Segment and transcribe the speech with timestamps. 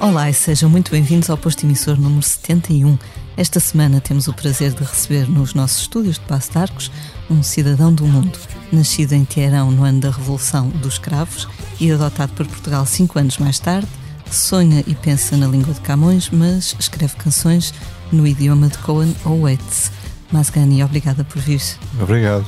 [0.00, 2.96] Olá e sejam muito bem-vindos ao posto emissor número 71.
[3.36, 6.92] Esta semana temos o prazer de receber nos nossos estúdios de Passo de Arcos
[7.28, 8.38] um cidadão do mundo,
[8.70, 11.48] nascido em Teherão no ano da Revolução dos Cravos
[11.80, 13.88] e adotado por Portugal cinco anos mais tarde,
[14.30, 17.74] sonha e pensa na língua de Camões, mas escreve canções
[18.12, 19.90] no idioma de Cohen ou Waits.
[20.30, 21.60] Masgani, obrigada por vir.
[22.00, 22.46] Obrigado.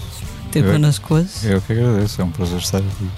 [0.53, 1.29] Ter connosco hoje.
[1.43, 3.11] Eu que agradeço, é um prazer estar aqui.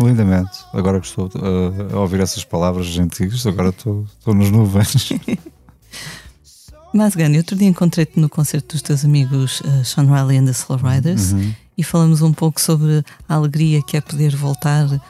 [0.00, 0.50] Lindamente.
[0.72, 5.10] Agora que estou uh, a ouvir essas palavras gentis, agora estou, estou nos nuvens.
[6.92, 10.50] Mas, Gani, outro dia encontrei-te no concerto dos teus amigos uh, Sean Riley and the
[10.50, 11.54] Slow Riders uhum.
[11.78, 15.00] e falamos um pouco sobre a alegria que é poder voltar, uh,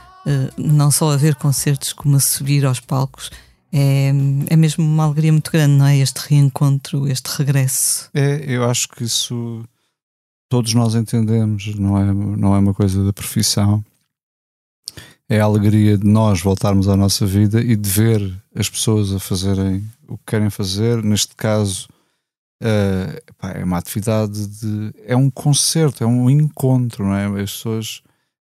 [0.58, 3.30] não só a ver concertos, como a subir aos palcos.
[3.72, 4.08] É,
[4.48, 5.96] é mesmo uma alegria muito grande, não é?
[5.96, 8.10] Este reencontro, este regresso.
[8.12, 9.64] É, eu acho que isso
[10.48, 13.82] todos nós entendemos, não é, não é uma coisa da profissão
[15.30, 19.20] é a alegria de nós voltarmos à nossa vida e de ver as pessoas a
[19.20, 21.04] fazerem o que querem fazer.
[21.04, 21.86] Neste caso,
[22.60, 24.92] uh, pá, é uma atividade de.
[25.06, 27.42] é um concerto, é um encontro, não é?
[27.42, 28.02] As pessoas.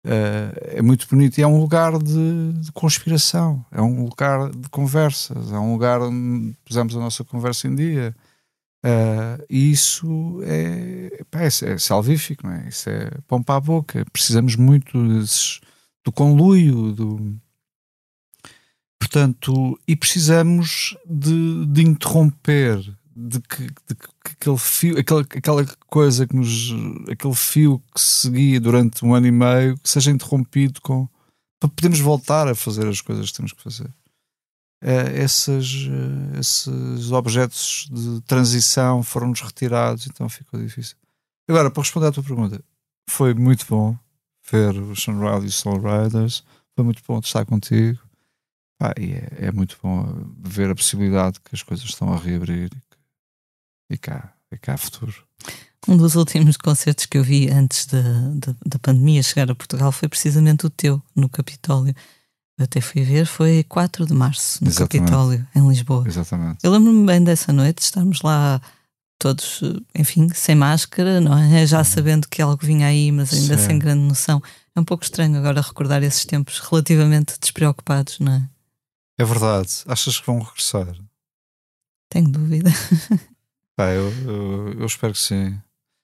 [0.03, 4.67] Uh, é muito bonito e é um lugar de, de, conspiração, é um lugar de
[4.69, 8.15] conversas, é um lugar onde pusemos a nossa conversa em dia.
[8.83, 12.67] Uh, e isso é, é, é salvífico, não é?
[12.67, 14.03] Isso é pão para a boca.
[14.11, 15.61] Precisamos muito desses
[16.03, 17.39] do conluio, do...
[18.99, 22.77] Portanto, e precisamos de, de interromper,
[23.15, 26.71] de que, de que aquele fio, aquela, aquela coisa que nos.
[27.11, 31.09] aquele fio que seguia durante um ano e meio, que seja interrompido com.
[31.59, 33.91] para podermos voltar a fazer as coisas que temos que fazer.
[34.83, 40.95] É, esses, eh, esses objetos de transição foram-nos retirados, então ficou difícil.
[41.47, 42.63] Agora, para responder à tua pergunta,
[43.07, 43.95] foi muito bom
[44.49, 46.43] ver os Sunrise e os Soul Riders.
[46.75, 47.99] Foi muito bom estar contigo.
[48.77, 50.07] Pá, e é, é, muito bom
[50.39, 55.13] ver a possibilidade que as coisas estão a reabrir e, e cá, e cá futuro.
[55.87, 59.91] Um dos últimos concertos que eu vi antes da, da, da, pandemia chegar a Portugal
[59.91, 61.93] foi precisamente o teu, no Capitólio.
[62.57, 65.11] Eu até fui ver, foi 4 de março, no Exatamente.
[65.11, 66.07] Capitólio, em Lisboa.
[66.07, 66.59] Exatamente.
[66.63, 68.61] Eu lembro-me bem dessa noite, estarmos lá
[69.21, 69.61] todos,
[69.93, 71.63] enfim, sem máscara, não é?
[71.67, 71.83] Já uhum.
[71.83, 74.41] sabendo que algo vinha aí, mas ainda sem grande noção.
[74.75, 78.49] É um pouco estranho agora recordar esses tempos relativamente despreocupados, não é?
[79.19, 79.69] É verdade.
[79.85, 80.87] Achas que vão regressar?
[82.09, 82.71] Tenho dúvida.
[83.77, 85.55] Pá, eu, eu, eu, espero que sim.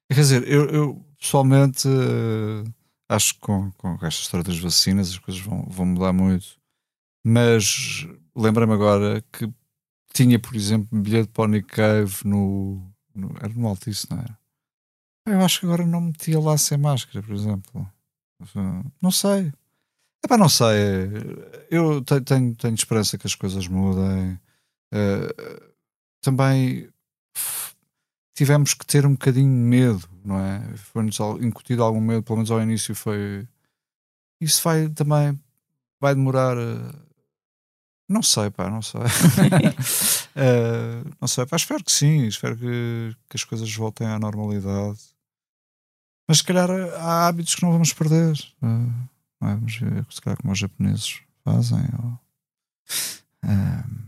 [0.09, 2.71] Quer dizer, eu, eu pessoalmente uh,
[3.09, 6.45] acho que com, com esta história das vacinas as coisas vão, vão mudar muito.
[7.25, 9.51] Mas lembra-me agora que
[10.13, 12.87] tinha, por exemplo, um bilhete para o Nick Cave no,
[13.19, 14.37] no, era no Altice, não era?
[15.25, 17.91] Eu acho que agora não metia lá sem máscara, por exemplo.
[19.01, 19.51] Não sei.
[20.23, 20.67] É para não sei.
[21.69, 24.39] Eu tenho, tenho esperança que as coisas mudem.
[24.93, 25.73] Uh,
[26.21, 26.89] também
[28.35, 30.77] tivemos que ter um bocadinho de medo, não é?
[30.77, 33.47] Foi-nos incutido algum medo, pelo menos ao início foi.
[34.39, 35.37] Isso vai também.
[35.99, 36.57] Vai demorar.
[36.57, 37.06] Uh,
[38.09, 39.01] não sei, pá, não sei.
[39.01, 39.03] uh,
[41.19, 44.99] não sei, pá, espero que sim, espero que, que as coisas voltem à normalidade.
[46.27, 48.33] Mas se calhar há hábitos que não vamos perder.
[48.61, 49.09] Uh,
[49.41, 51.83] vamos ver, se calhar como os japoneses fazem.
[52.01, 52.19] Ou,
[53.45, 54.07] uh,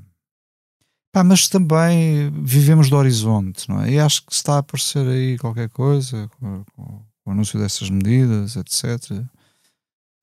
[1.12, 3.92] pá, mas também vivemos do horizonte, não é?
[3.92, 8.56] E acho que está a aparecer aí qualquer coisa com, com, o anúncio dessas medidas,
[8.56, 9.26] etc.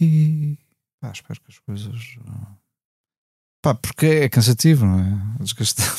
[0.01, 0.59] E
[1.01, 2.19] pá, espero que as coisas.
[3.67, 5.43] Pá, porque é cansativo, não é?
[5.43, 5.91] Desgastante.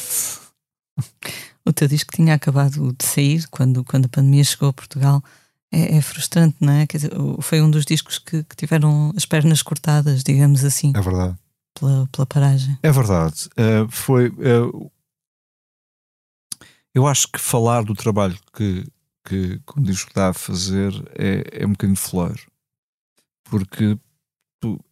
[1.66, 5.22] O teu disco tinha acabado de sair quando, quando a pandemia chegou a Portugal.
[5.70, 6.88] É, é frustrante, não é?
[6.88, 7.12] Quer dizer,
[7.42, 10.94] foi um dos discos que, que, tiveram as pernas cortadas, digamos assim.
[10.96, 11.38] É verdade.
[11.78, 12.80] Pela, pela paragem.
[12.82, 13.50] É verdade.
[13.60, 14.30] Uh, foi.
[14.30, 14.90] Uh,
[16.96, 18.88] eu acho que falar do trabalho que,
[19.26, 22.40] que, que o disco dá a fazer é, é um bocadinho flor.
[23.44, 24.00] Porque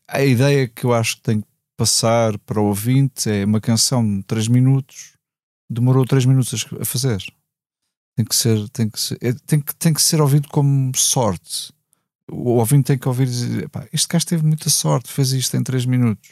[0.10, 4.18] a ideia que eu acho que tem que passar para o ouvinte é uma canção
[4.18, 5.14] de 3 minutos,
[5.70, 7.22] demorou 3 minutos a fazer.
[8.16, 11.74] Tem que ser, tem que ser, é, tem que, tem que ser ouvido como sorte.
[12.32, 15.86] O ouvinte tem que ouvir dizer: este gajo teve muita sorte, fez isto em 3
[15.86, 16.30] minutos.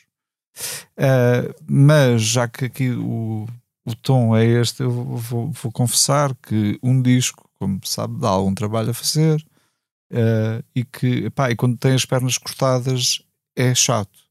[0.98, 3.48] Uh, mas já que aqui o,
[3.86, 4.81] o tom é este.
[4.81, 9.44] Eu vou, vou, confessar que um disco, como sabe, dá algum trabalho a fazer
[10.12, 13.22] uh, e que, pá, e quando tem as pernas cortadas
[13.56, 14.23] é chato.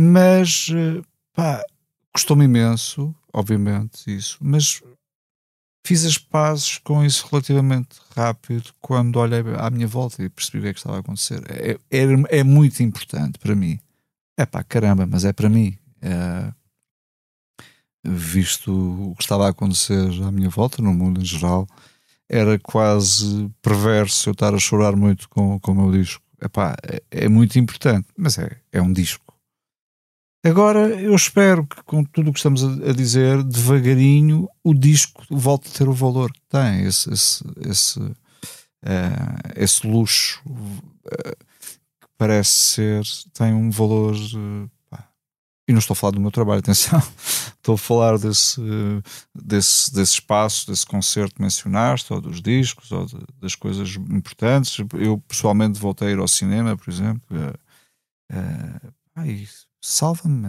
[0.00, 1.04] Mas, uh,
[1.34, 1.64] pá,
[2.12, 4.80] custou-me imenso, obviamente, isso, mas
[5.84, 10.62] fiz as pazes com isso relativamente rápido quando olhei à minha volta e percebi o
[10.62, 11.42] que é que estava a acontecer.
[11.50, 13.80] É, é, é muito importante para mim.
[14.36, 15.76] É pá, caramba, mas é para mim.
[16.00, 16.52] É,
[18.04, 21.66] visto o que estava a acontecer à minha volta, no mundo em geral,
[22.28, 26.22] era quase perverso eu estar a chorar muito com, com o meu disco.
[26.40, 29.27] Epá, é, é muito importante, mas é, é um disco.
[30.48, 35.68] Agora eu espero que com tudo o que estamos a, dizer, devagarinho o disco volte
[35.68, 38.14] a ter o valor que tem, esse, esse, esse, uh,
[39.56, 41.36] esse luxo uh,
[42.00, 43.02] que parece ser,
[43.34, 44.70] tem um valor uh,
[45.68, 47.02] e não estou a falar do meu trabalho, atenção,
[47.56, 48.58] estou a falar desse,
[49.34, 54.78] desse, desse espaço, desse concerto que mencionaste, ou dos discos, ou de, das coisas importantes.
[54.94, 57.20] Eu pessoalmente voltei a ir ao cinema, por exemplo.
[57.30, 58.92] Uh, uh,
[59.82, 60.48] salva-me.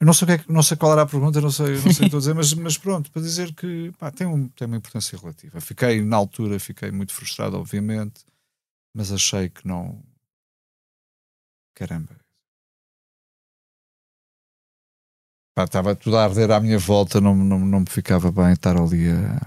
[0.00, 1.90] Eu não sei, é que, não sei qual era a pergunta, não sei, não sei
[1.90, 4.66] o que estou a dizer, mas, mas pronto, para dizer que pá, tem, um, tem
[4.66, 5.60] uma importância relativa.
[5.60, 8.24] Fiquei, na altura, fiquei muito frustrado, obviamente,
[8.94, 10.02] mas achei que não.
[11.74, 12.16] Caramba,
[15.56, 18.76] Pá, estava tudo a arder à minha volta, não, não, não me ficava bem estar
[18.76, 19.40] ali a,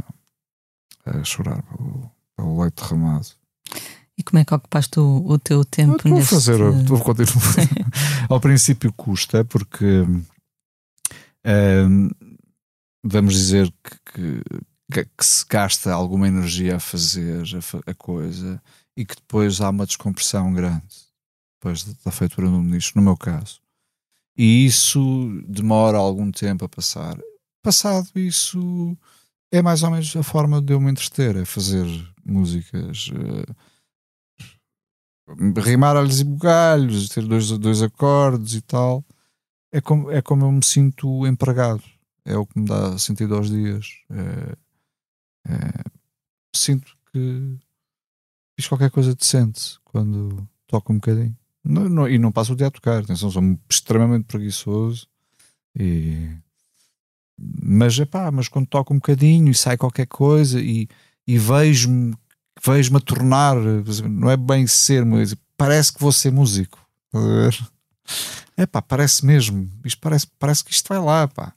[1.05, 3.27] a chorar pelo, pelo leite derramado.
[4.17, 6.09] E como é que ocupaste o, o teu tempo?
[6.09, 6.33] Neste...
[6.33, 7.43] a fazer, estou continuar.
[8.29, 10.05] Ao princípio custa, porque
[11.45, 12.09] um,
[13.03, 14.43] vamos dizer que,
[14.91, 18.61] que, que, se gasta alguma energia a fazer a, a, coisa
[18.95, 21.09] e que depois há uma descompressão grande
[21.55, 23.59] depois da feitura do ministro, no meu caso
[24.39, 27.19] e isso demora algum tempo a passar.
[27.61, 28.97] Passado isso,
[29.51, 31.85] é mais ou menos a forma de eu me entreter, é fazer
[32.25, 33.55] músicas, uh,
[35.57, 39.03] rimar alhos e bugalhos, ter dois, dois acordes e tal.
[39.71, 41.83] É como, é como eu me sinto empregado,
[42.25, 43.87] é o que me dá sentido aos dias.
[44.09, 44.55] É,
[45.47, 45.83] é,
[46.55, 47.57] sinto que
[48.55, 51.37] fiz qualquer coisa decente quando toco um bocadinho.
[51.63, 53.03] Não, não, e não passo o dia a tocar.
[53.03, 55.07] Atenção, sou extremamente preguiçoso.
[55.77, 56.29] E...
[57.37, 60.87] Mas, epá, mas quando toco um bocadinho e sai qualquer coisa e,
[61.27, 62.15] e vejo-me
[62.63, 66.79] vejo-me a tornar, não é bem ser, mas parece que vou ser músico.
[68.57, 69.69] É pá, parece mesmo.
[69.85, 71.53] Isto parece, parece que isto vai lá, pá.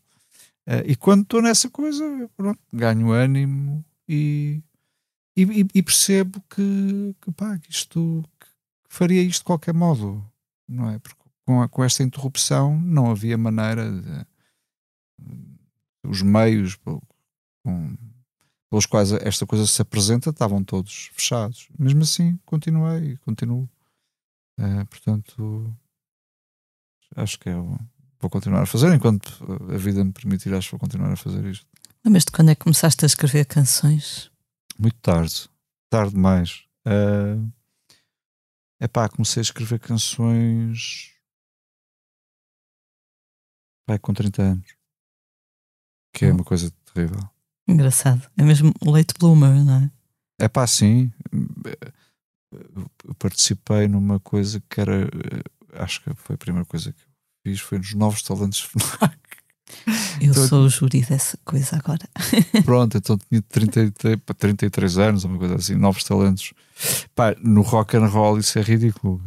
[0.67, 2.05] Eh, e quando estou nessa coisa,
[2.37, 4.63] pronto, ganho ânimo e,
[5.37, 8.25] e, e percebo que, que, pá, que isto
[8.89, 10.25] faria isto de qualquer modo,
[10.69, 10.99] não é?
[10.99, 14.27] Porque com, a, com esta interrupção não havia maneira de.
[16.05, 17.01] Os meios com,
[18.73, 21.69] pelos quais esta coisa se apresenta estavam todos fechados.
[21.79, 23.69] Mesmo assim, continuei e continuo.
[24.59, 25.77] É, portanto,
[27.15, 27.55] acho que é.
[27.55, 30.55] Vou continuar a fazer enquanto a vida me permitir.
[30.55, 31.67] Acho que vou continuar a fazer isto.
[32.03, 34.31] Lembras-te quando é que começaste a escrever canções?
[34.79, 35.51] Muito tarde,
[35.91, 36.65] tarde demais.
[36.87, 37.53] Uh,
[38.81, 41.13] é pá, comecei a escrever canções
[43.85, 44.77] pai, com 30 anos,
[46.15, 47.32] que é uma coisa terrível.
[47.69, 49.91] Engraçado, é mesmo late bloomer, não é?
[50.39, 51.11] É pá, sim.
[53.05, 55.09] Eu participei numa coisa que era,
[55.75, 57.03] acho que foi a primeira coisa que
[57.45, 59.23] fiz, foi nos Novos Talentos FNAC.
[60.21, 62.09] Eu então, sou o júri dessa coisa agora.
[62.65, 66.53] Pronto, então tinha 33, 33 anos, uma coisa assim, novos talentos.
[67.15, 69.21] Pá, no rock and roll isso é ridículo.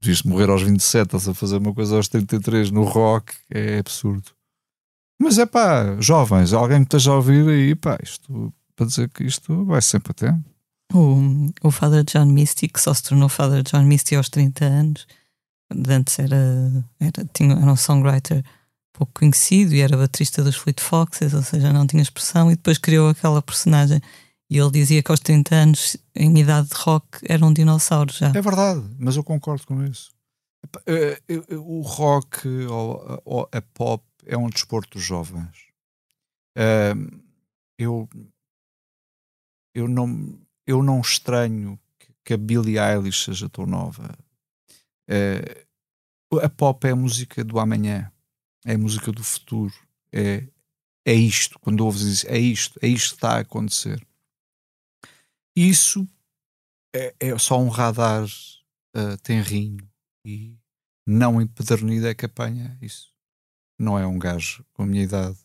[0.00, 4.30] Viste morrer aos 27, estás a fazer uma coisa aos 33 no rock, é absurdo.
[5.22, 9.22] Mas é pá, jovens, alguém que esteja a ouvir aí, pá, isto para dizer que
[9.22, 10.44] isto vai sempre a tempo.
[10.92, 15.06] O, o Father John Misty, que só se tornou Father John Misty aos 30 anos,
[15.88, 18.42] antes era, era, tinha, era um songwriter
[18.92, 22.76] pouco conhecido e era baterista dos Fleet Foxes, ou seja, não tinha expressão, e depois
[22.76, 24.00] criou aquela personagem.
[24.50, 28.32] E ele dizia que aos 30 anos, em idade de rock, era um dinossauro já.
[28.34, 30.10] É verdade, mas eu concordo com isso.
[30.86, 31.20] Eh,
[31.56, 32.48] o rock
[33.24, 35.68] ou a pop é um desporto dos jovens.
[37.78, 38.08] Eu,
[39.74, 41.78] eu, não, eu não estranho
[42.24, 44.16] que a Billie Eilish seja tão nova.
[45.08, 45.66] Eh,
[46.42, 48.10] a pop é a música do amanhã,
[48.64, 49.74] é a música do futuro,
[50.12, 50.46] é,
[51.04, 51.58] é isto.
[51.58, 54.06] Quando ouves isso, é isto, é isto que está a acontecer.
[55.54, 56.08] Isso
[56.94, 59.86] é, é só um radar uh, tenrinho
[60.24, 60.56] e
[61.06, 63.11] não empedernido é que apanha isso.
[63.82, 65.36] Não é um gajo com a minha idade.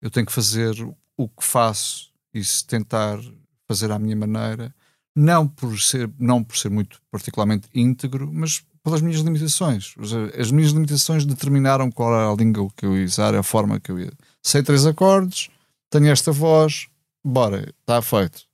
[0.00, 0.74] Eu tenho que fazer
[1.16, 3.18] o que faço e se tentar
[3.66, 4.74] fazer à minha maneira,
[5.14, 9.94] não por ser, não por ser muito particularmente íntegro, mas pelas minhas limitações.
[10.38, 13.90] As minhas limitações determinaram qual era a língua que eu ia usar, a forma que
[13.90, 14.12] eu ia.
[14.42, 15.50] Sei três acordes,
[15.90, 16.86] tenho esta voz,
[17.22, 18.46] bora, está feito.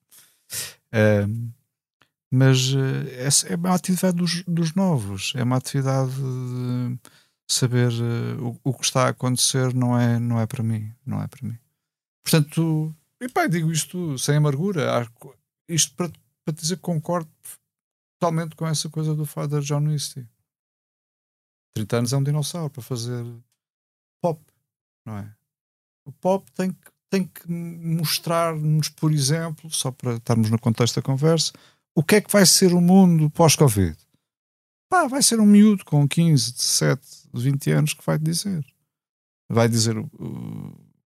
[2.33, 2.75] mas
[3.19, 6.99] essa é uma atividade dos, dos, novos, é uma atividade de
[7.49, 11.23] saber uh, o, o, que está a acontecer não é, não é para mim, não
[11.23, 11.59] é para mim.
[12.23, 15.09] Portanto, e pá, digo isto sem amargura,
[15.69, 16.11] isto para,
[16.45, 17.31] para dizer que concordo
[18.19, 20.27] totalmente com essa coisa do Father John Misty.
[21.75, 23.25] 30 anos é um dinossauro para fazer
[24.23, 24.41] pop,
[25.05, 25.35] não é?
[26.05, 31.03] O pop tem que, tem que mostrar-nos, por exemplo, só para estarmos no contexto da
[31.03, 31.53] conversa,
[31.95, 33.97] o que é que vai ser o mundo pós-Covid.
[34.95, 37.03] Pá, vai ser um miúdo com 15, 17,
[37.35, 38.65] 20 anos que vai dizer.
[39.51, 39.97] Vai dizer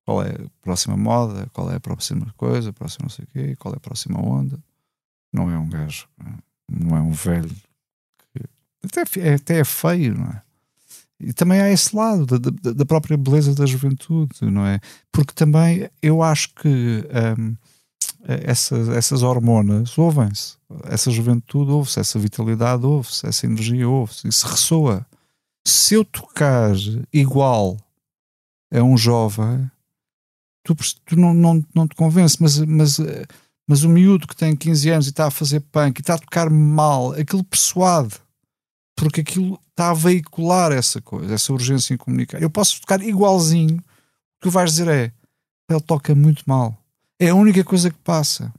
[0.05, 3.27] qual é a próxima moda, qual é a próxima coisa, a próxima não sei o
[3.29, 4.63] quê, qual é a próxima onda.
[5.33, 6.07] Não é um gajo,
[6.69, 7.55] não é um velho.
[8.83, 10.43] Até, é, até é feio, não é?
[11.19, 14.79] E também há esse lado da, da, da, própria beleza da juventude, não é?
[15.11, 17.03] Porque também eu acho que
[17.39, 17.55] um,
[18.27, 25.05] essas, essas hormonas ouvem-se, essa juventude ouve-se, essa vitalidade ouve-se, essa energia ouve-se, isso ressoa.
[25.65, 26.71] Se eu tocar
[27.11, 27.77] igual
[28.73, 29.69] a um jovem,
[30.63, 30.75] tu,
[31.05, 32.97] tu não, não, não te convence, mas, mas,
[33.67, 36.19] mas o miúdo que tem 15 anos e está a fazer punk e está a
[36.19, 38.15] tocar mal, aquilo persuade
[39.01, 42.39] porque aquilo está a veicular essa coisa, essa urgência em comunicar.
[42.39, 45.11] Eu posso tocar igualzinho, o que vais dizer é
[45.67, 46.77] ele toca muito mal.
[47.21, 48.51] É a única coisa que passa.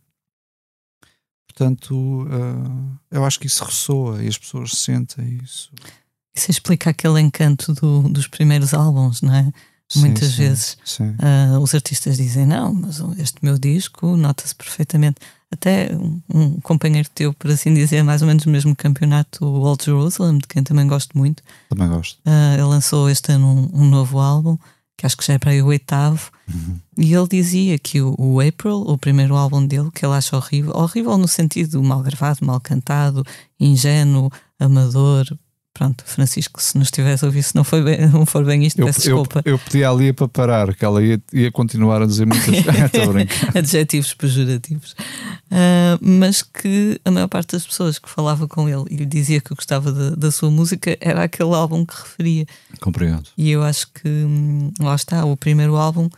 [1.48, 5.70] Portanto, uh, eu acho que isso ressoa e as pessoas sentem isso.
[6.34, 9.52] Isso explica aquele encanto do, dos primeiros álbuns, não é?
[9.88, 11.10] Sim, Muitas sim, vezes sim.
[11.10, 17.08] Uh, os artistas dizem: Não, mas este meu disco nota-se perfeitamente até um, um, companheiro
[17.14, 20.62] teu, por assim dizer, mais ou menos no mesmo campeonato, o Old Jerusalem, de quem
[20.62, 21.42] também gosto muito.
[21.68, 22.18] Também gosto.
[22.20, 24.56] Uh, ele lançou este ano um, um, novo álbum,
[24.96, 26.31] que acho que já é para aí o oitavo.
[26.98, 30.72] E ele dizia que o, o, April, o primeiro álbum dele, que ele acha horrível,
[30.74, 33.24] horrível no sentido mal gravado, mal cantado,
[33.58, 35.26] ingênuo, amador,
[35.74, 38.78] Pronto, Francisco, se nos estivesse a ouvir, se não, foi bem, não for bem isto,
[38.78, 39.40] eu, peço desculpa.
[39.44, 42.54] Eu, eu pedi ali a para parar, que ela ia, ia continuar a dizer muitas
[43.56, 44.92] adjetivos pejorativos.
[45.50, 49.40] Uh, mas que a maior parte das pessoas que falava com ele e lhe dizia
[49.40, 52.46] que gostava da sua música era aquele álbum que referia.
[52.78, 53.30] Compreendo.
[53.38, 56.10] E eu acho que hum, lá está, o primeiro álbum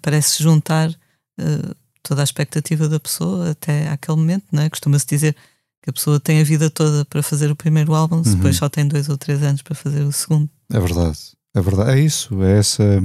[0.00, 4.70] parece juntar uh, toda a expectativa da pessoa até aquele momento, não é?
[4.70, 5.36] Costuma-se dizer
[5.82, 8.22] que a pessoa tem a vida toda para fazer o primeiro álbum, uhum.
[8.22, 10.48] depois só tem dois ou três anos para fazer o segundo.
[10.72, 11.18] É verdade,
[11.54, 13.02] é verdade, é isso, é essa,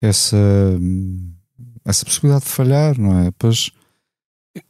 [0.00, 0.36] essa,
[1.84, 3.30] essa possibilidade de falhar, não é?
[3.32, 3.70] Pois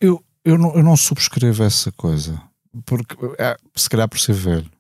[0.01, 2.41] eu, eu, não, eu não subscrevo essa coisa,
[2.87, 4.71] porque é, se calhar por ser velho,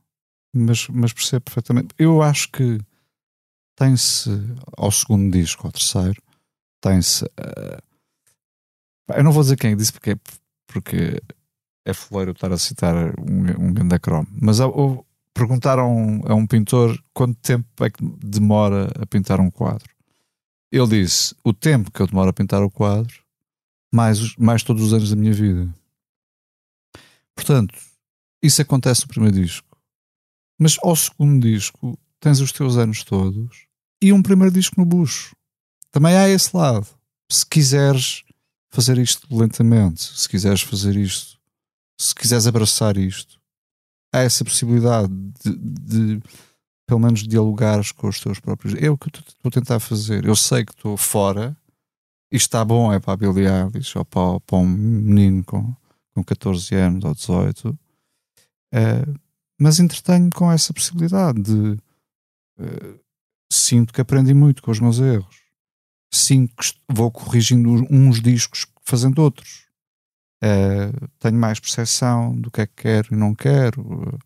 [0.54, 1.88] mas, mas percebo perfeitamente.
[1.98, 2.78] Eu acho que
[3.82, 4.30] tem-se
[4.76, 6.22] ao segundo disco, ao terceiro,
[6.80, 7.24] tem-se.
[7.24, 7.82] Uh,
[9.16, 10.16] eu não vou dizer quem disse porque,
[10.68, 11.20] porque
[11.84, 16.96] é foleiro estar a citar um, um grande Chrome, mas ou, perguntaram a um pintor
[17.12, 19.90] quanto tempo é que demora a pintar um quadro.
[20.70, 23.20] Ele disse: O tempo que eu demoro a pintar o quadro,
[23.92, 25.74] mais, mais todos os anos da minha vida.
[27.34, 27.76] Portanto,
[28.40, 29.76] isso acontece no primeiro disco.
[30.56, 33.71] Mas ao segundo disco, tens os teus anos todos
[34.02, 35.34] e um primeiro disco no bucho.
[35.90, 36.86] Também há esse lado.
[37.30, 38.22] Se quiseres
[38.70, 41.32] fazer isto lentamente, se quiseres fazer isto
[42.02, 43.40] se quiseres abraçar isto,
[44.12, 45.08] há essa possibilidade
[45.44, 45.56] de,
[46.18, 46.22] de
[46.86, 48.74] pelo menos dialogares com os teus próprios.
[48.74, 50.24] É o que estou a tentar fazer.
[50.24, 51.56] Eu sei que estou fora,
[52.30, 55.74] isto está bom, é para a Billie Eilish ou para, para um menino com,
[56.14, 57.78] com 14 anos ou 18, uh,
[58.72, 59.06] eh,
[59.58, 61.78] mas entretenho com essa possibilidade de.
[62.58, 63.01] Uh,
[63.52, 65.42] sinto que aprendi muito com os meus erros.
[66.12, 69.66] Sinto que vou corrigindo uns discos fazendo outros.
[70.42, 74.18] Uh, tenho mais percepção do que é que quero e não quero,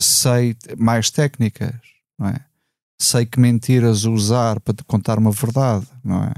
[0.00, 1.74] sei mais técnicas,
[2.16, 2.44] não é?
[3.00, 6.32] Sei que mentiras usar para te contar uma verdade, não é?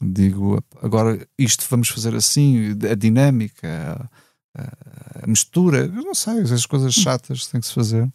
[0.00, 4.10] Digo, agora isto vamos fazer assim, a dinâmica,
[4.54, 7.00] a, a mistura, eu não sei, as coisas hum.
[7.02, 8.12] chatas que tem que se fazer.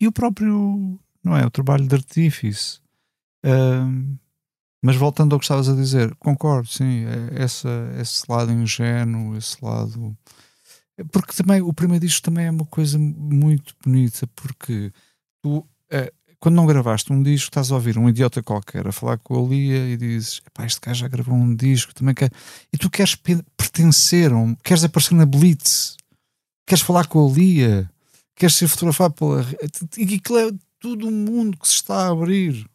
[0.00, 1.44] E o próprio, não é?
[1.44, 2.80] O trabalho de artífice.
[3.44, 4.18] Uh,
[4.82, 7.68] mas voltando ao que estavas a dizer, concordo, sim, é essa,
[8.00, 10.16] esse lado ingênuo, esse lado.
[11.10, 14.92] Porque também o primeiro disco também é uma coisa muito bonita, porque
[15.42, 19.18] tu, é, quando não gravaste um disco, estás a ouvir um idiota qualquer a falar
[19.18, 22.30] com a Lia e dizes: Pá, este gajo já gravou um disco, também quer.
[22.72, 23.16] E tu queres
[23.56, 25.96] pertencer, um, queres aparecer na Blitz,
[26.66, 27.90] queres falar com a Lia,
[28.36, 29.44] queres ser fotografado pela.
[29.96, 32.68] E aquilo é todo o mundo que se está a abrir.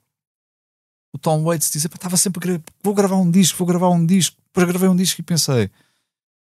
[1.13, 4.37] O Tom Waits dizia: Estava sempre a vou gravar um disco, vou gravar um disco.
[4.47, 5.69] Depois gravei um disco e pensei: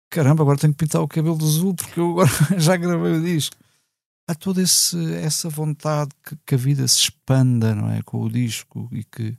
[0.10, 3.22] Caramba, agora tenho que pintar o cabelo de azul porque eu agora já gravei o
[3.22, 3.58] disco
[4.28, 8.02] há toda esse, essa vontade que, que, a vida se expanda, não é?
[8.02, 9.38] Com o disco e que.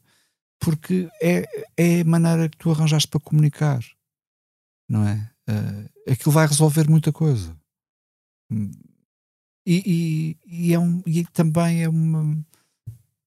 [0.59, 1.45] Porque é,
[1.77, 3.81] é a maneira que tu arranjaste para comunicar,
[4.89, 5.31] não é?
[5.49, 7.57] Uh, aquilo vai resolver muita coisa.
[9.67, 12.39] E, e, e, é um, e também é uma.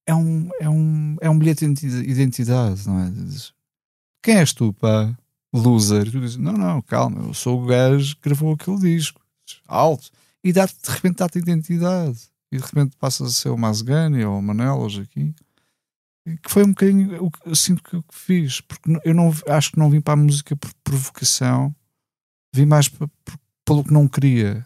[0.05, 3.11] É um, é, um, é um bilhete de identidade, não é?
[4.23, 5.15] Quem és tu, pá?
[5.53, 6.09] Loser.
[6.09, 9.21] Tu dizes: Não, não, calma, eu sou o gajo que gravou aquele disco.
[9.67, 10.09] Alto
[10.43, 12.19] e dá de repente dá-te identidade.
[12.51, 15.33] E de repente passas a ser o Mazgani ou o Manel hoje aqui.
[16.25, 19.71] Que foi um bocadinho o que eu sinto que, que fiz, porque eu não acho
[19.71, 21.75] que não vim para a música por provocação,
[22.53, 22.89] vim mais
[23.65, 24.65] pelo que não queria.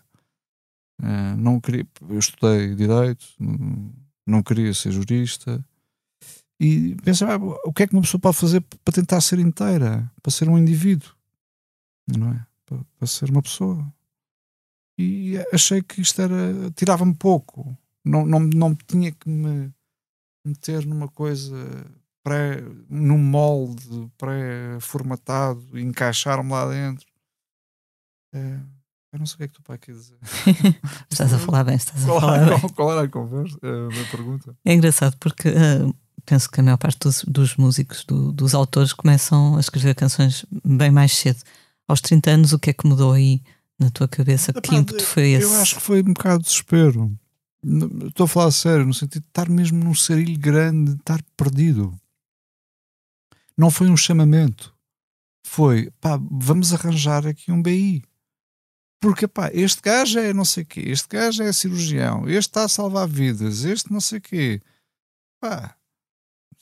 [1.01, 1.85] Uh, não queria.
[2.09, 3.25] Eu estudei direito,
[4.25, 5.63] não queria ser jurista
[6.59, 10.09] e pensava ah, o que é que uma pessoa pode fazer para tentar ser inteira,
[10.21, 11.09] para ser um indivíduo,
[12.07, 12.45] não é?
[12.65, 13.85] Para, para ser uma pessoa
[14.97, 19.73] e achei que isto era tirava-me pouco não, não, não tinha que me
[20.45, 21.55] meter numa coisa
[22.23, 27.07] pré, num molde pré-formatado encaixar-me lá dentro
[28.33, 28.59] é,
[29.13, 30.17] eu não sei o que é que tu pai quer dizer
[31.09, 32.69] estás a falar bem estás qual, a falar bem.
[32.69, 36.99] qual era a conversa a pergunta é engraçado porque uh, penso que a maior parte
[36.99, 41.39] dos, dos músicos do, dos autores começam a escrever canções bem mais cedo
[41.87, 43.41] aos 30 anos o que é que mudou aí
[43.79, 44.51] na tua cabeça?
[44.51, 45.45] Epá, que ímpeto foi esse?
[45.45, 47.17] Eu acho que foi um bocado de desespero.
[48.07, 51.93] Estou a falar sério, no sentido de estar mesmo num sarilho grande, de estar perdido.
[53.57, 54.73] Não foi um chamamento.
[55.45, 58.03] Foi, pá, vamos arranjar aqui um BI.
[59.03, 62.63] Porque, pá, este gajo é não sei o quê, este gajo é cirurgião, este está
[62.63, 64.61] a salvar vidas, este não sei o quê.
[65.41, 65.75] Pá,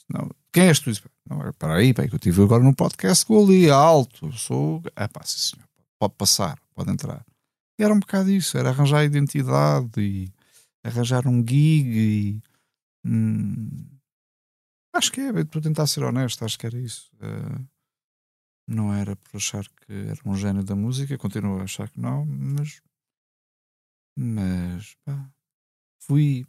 [0.10, 0.91] não, quem és tu?
[1.30, 4.82] Não, para aí, pá, que eu estive agora num podcast com ali, alto, sou.
[4.95, 7.23] É pá, sim senhor, pode passar pode entrar.
[7.80, 10.32] Era um bocado isso, era arranjar identidade e
[10.84, 12.41] arranjar um gig e
[13.06, 13.86] hum,
[14.93, 17.12] acho que é, estou a tentar ser honesto, acho que era isso.
[17.17, 17.67] Uh,
[18.67, 22.25] não era por achar que era um gênio da música, continuo a achar que não,
[22.25, 22.82] mas
[24.17, 25.30] mas pá,
[25.99, 26.45] fui.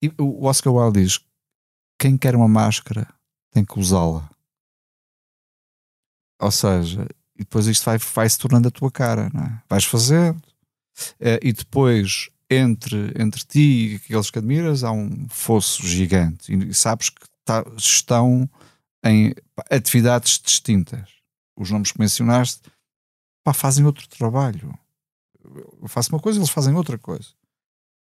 [0.00, 1.20] E o Oscar Wilde diz:
[1.98, 3.06] quem quer uma máscara
[3.50, 4.28] tem que usá-la.
[6.40, 9.62] Ou seja, e depois isto vai, vai se tornando a tua cara, não é?
[9.68, 15.86] Vais fazendo, uh, e depois entre, entre ti e aqueles que admiras há um fosso
[15.86, 18.48] gigante, e sabes que tá, estão
[19.04, 19.34] em
[19.70, 21.08] atividades distintas.
[21.56, 22.71] Os nomes que mencionaste
[23.44, 24.76] pá, fazem outro trabalho.
[25.80, 27.28] Eu faço uma coisa, eles fazem outra coisa.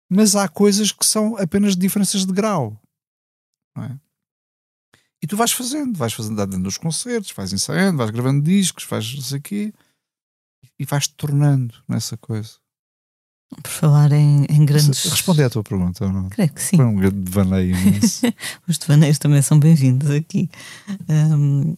[0.09, 2.79] Mas há coisas que são apenas diferenças de grau.
[3.75, 3.99] Não é?
[5.21, 9.13] E tu vais fazendo, vais fazendo, dando os concertos, vais ensaiando, vais gravando discos, vais
[9.13, 9.73] não sei o quê,
[10.77, 12.53] e vais-te tornando nessa coisa.
[13.61, 15.03] Por falar em, em grandes.
[15.05, 16.29] Responder à tua pergunta não?
[16.29, 16.77] Creio que sim.
[16.77, 18.27] Foi um grande devaneio imenso.
[18.67, 20.49] Os devaneios também são bem-vindos aqui.
[21.09, 21.75] Um,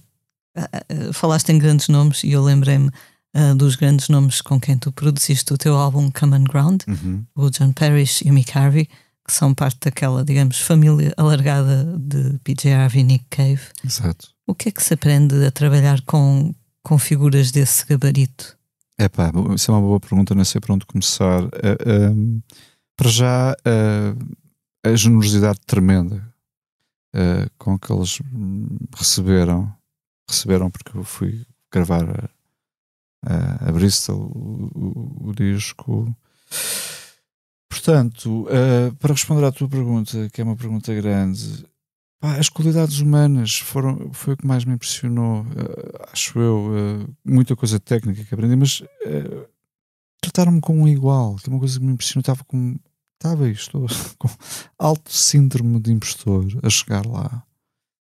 [1.13, 2.91] falaste em grandes nomes e eu lembrei-me
[3.35, 7.25] uh, dos grandes nomes com quem tu produziste o teu álbum Common Ground, uhum.
[7.35, 8.87] o John Parrish e o Mick Harvey
[9.25, 13.61] que são parte daquela, digamos, família alargada de PJ Harvey e Nick Cave.
[13.83, 14.29] Exato.
[14.45, 18.57] O que é que se aprende a trabalhar com, com figuras desse gabarito?
[18.97, 21.43] É pá, isso é uma boa pergunta, não sei por onde começar.
[21.43, 22.43] Uh, uh,
[22.97, 24.35] para já, uh,
[24.83, 26.29] a generosidade tremenda
[27.57, 28.21] com que eles
[28.95, 29.69] receberam,
[30.29, 32.29] receberam porque eu fui gravar
[33.25, 36.15] a, a, Bristol o, o, o disco
[37.71, 41.65] Portanto, uh, para responder à tua pergunta, que é uma pergunta grande,
[42.19, 47.15] pá, as qualidades humanas foram, foi o que mais me impressionou, uh, acho eu, uh,
[47.23, 48.83] muita coisa técnica que aprendi, mas
[50.21, 52.77] trataram-me como um igual, que é uma coisa que me impressionou, estava com,
[53.17, 53.87] estava estou
[54.19, 54.29] com
[54.77, 57.41] alto síndrome de impostor a chegar lá.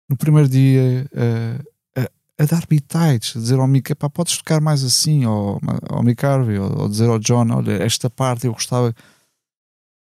[0.07, 1.09] No primeiro dia,
[2.39, 6.25] a, dar bitites, a dizer ao Mick, pá, podes tocar mais assim, ou ao Mick
[6.25, 8.93] Harvey, ou, ou dizer ao John, olha, esta parte eu gostava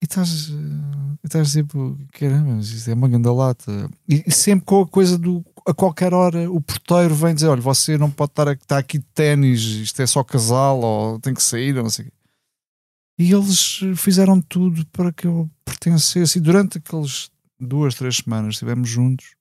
[0.01, 3.87] e estás, uh, estás tipo, caramba, isto é uma grande lata.
[4.09, 5.45] E, e, sempre com a coisa do.
[5.63, 9.05] A qualquer hora o porteiro vem dizer: olha, você não pode estar está aqui de
[9.13, 12.11] ténis, isto é só casal, ou tem que sair, ou não sei
[13.19, 16.39] E eles fizeram tudo para que eu pertencesse.
[16.39, 19.35] E durante aqueles duas, três semanas estivemos juntos,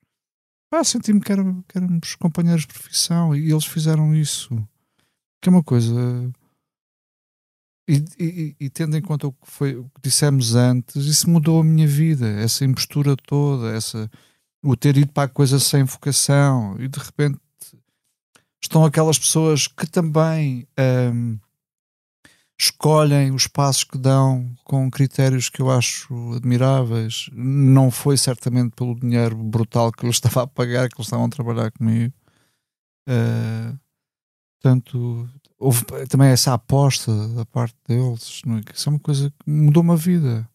[0.70, 4.56] pá, senti-me que, era, que éramos companheiros de profissão e eles fizeram isso.
[5.42, 5.92] Que é uma coisa.
[7.88, 11.60] E, e, e, tendo em conta o que, foi, o que dissemos antes, isso mudou
[11.60, 14.08] a minha vida, essa impostura toda, essa,
[14.62, 17.40] o ter ido para a coisa sem vocação, e de repente
[18.62, 20.68] estão aquelas pessoas que também
[21.12, 21.36] um,
[22.60, 27.30] escolhem os passos que dão com critérios que eu acho admiráveis.
[27.32, 31.30] Não foi certamente pelo dinheiro brutal que eu estava a pagar, que eles estavam a
[31.30, 32.12] trabalhar comigo.
[33.08, 33.78] Uh,
[34.60, 38.42] portanto, houve também essa aposta da parte deles.
[38.44, 38.60] Não é?
[38.74, 40.46] Isso é uma coisa que mudou uma vida.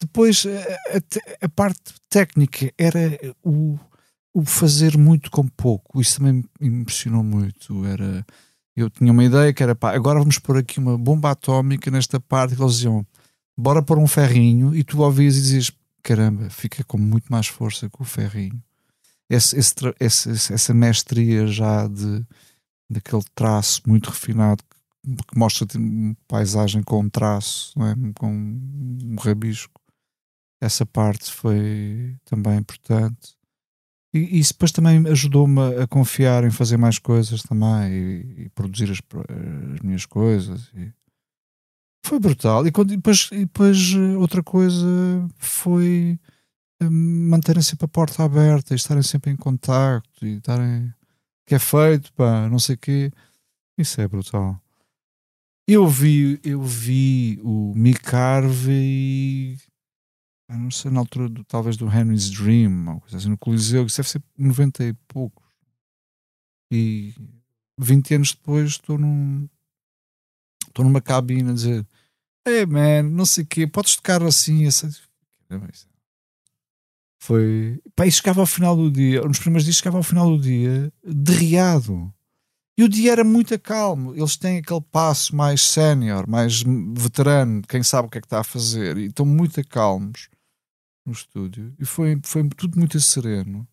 [0.00, 3.78] Depois, a, a, parte técnica era o,
[4.32, 6.00] o fazer muito com pouco.
[6.00, 7.84] Isso também me impressionou muito.
[7.84, 8.24] Era
[8.80, 12.18] eu tinha uma ideia que era pá, agora vamos pôr aqui uma bomba atómica nesta
[12.18, 13.06] parte, que eles diziam,
[13.56, 17.88] bora pôr um ferrinho, e tu ouvias e dizias, caramba, fica com muito mais força
[17.88, 18.62] que o ferrinho.
[19.30, 22.24] Esse, esse, esse, essa mestria já de
[22.88, 28.12] daquele traço muito refinado que, mostra uma paisagem com um traço, é?
[28.14, 29.80] com um rabisco.
[30.60, 33.36] Essa parte foi também importante.
[34.14, 38.88] E isso depois também ajudou-me a confiar em fazer mais coisas também e, e produzir
[38.88, 38.98] as,
[39.74, 40.70] as, minhas coisas.
[40.76, 40.92] E
[42.06, 42.64] foi brutal.
[42.64, 44.86] E, quando, e, depois, e depois eh, outra coisa
[45.36, 46.16] foi
[46.80, 50.94] eh, manterem sempre a porta aberta e estarem sempre em contacto e estarem
[51.44, 53.10] que é feito, pá, não sei o quê.
[53.76, 54.60] Isso é brutal.
[55.66, 59.58] Eu vi, eu vi o Mick Harvey
[60.58, 63.98] não sei, na altura do, talvez do Henry's Dream, uma coisa assim, no Coliseu, isso
[63.98, 65.44] deve ser 90 e poucos.
[66.70, 67.14] E
[67.78, 69.48] 20 anos depois estou num
[70.68, 71.86] estou numa cabine a dizer
[72.46, 74.90] Hey man, não sei o quê, podes tocar assim, essa...
[77.18, 77.80] Foi.
[77.96, 80.92] Pá, e chegava ao final do dia, nos primeiros dias chegava ao final do dia
[81.02, 82.12] derriado.
[82.76, 84.14] E o dia era muito calmo.
[84.14, 86.62] Eles têm aquele passo mais sénior, mais
[86.94, 90.28] veterano, quem sabe o que é que está a fazer, e estão muito calmos
[91.04, 93.66] no estúdio e foi, foi tudo muito sereno.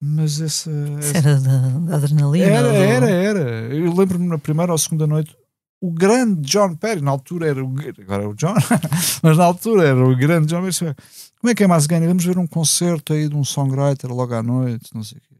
[0.00, 0.70] Mas essa.
[0.98, 1.16] essa...
[1.16, 2.44] Era da, da, adrenalina?
[2.44, 3.74] Era, era, era.
[3.74, 5.36] Eu lembro-me na primeira ou segunda noite,
[5.80, 7.74] o grande John Perry, na altura era o.
[8.00, 8.54] Agora é o John,
[9.22, 10.94] mas na altura era o grande John Perry.
[11.40, 12.08] Como é que é mais ganho?
[12.08, 15.34] Vamos ver um concerto aí de um songwriter logo à noite, não sei o quê.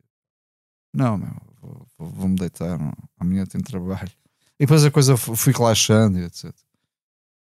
[0.94, 1.36] Não, meu,
[1.98, 2.92] vou-me vou deitar, não.
[3.20, 4.10] amanhã tenho trabalho.
[4.58, 6.50] E depois a coisa fui relaxando e etc.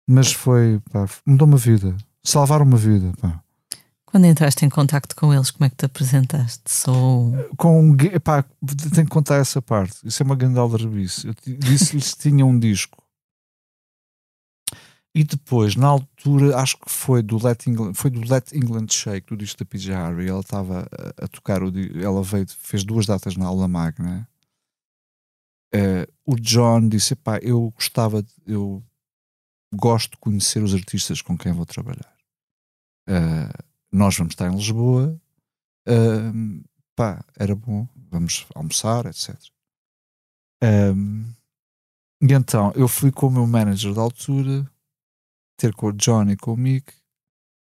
[0.07, 1.95] Mas foi, pá, mudou uma vida.
[2.23, 3.42] Salvar uma vida, pá.
[4.13, 6.61] Quando entraste em contacto com eles, como é que te apresentaste?
[6.67, 7.33] Sou.
[7.57, 8.43] Com, epá,
[8.93, 10.07] tenho que contar essa parte.
[10.07, 11.25] Isso é uma grande aldrabice.
[11.25, 13.03] Eu disse-lhes que tinha um disco.
[15.15, 19.29] E depois, na altura, acho que foi do Let England, foi do Let England Shake,
[19.29, 20.29] do disco da PJ Harvey.
[20.29, 24.29] Ela estava a, a, tocar, o, ela veio, fez duas datas na aula magna.
[25.73, 28.83] Uh, o John disse: pá, eu gostava, eu
[29.73, 32.13] gosto de conhecer os artistas com quem vou trabalhar.
[33.09, 35.21] Uh, nós vamos estar em Lisboa,
[35.87, 36.63] uh,
[36.95, 39.35] pá, era bom, vamos almoçar, etc.
[40.63, 41.25] Um,
[42.21, 44.67] e então eu fui com o meu manager da altura,
[45.57, 46.93] ter com o Johnny e com o Mick,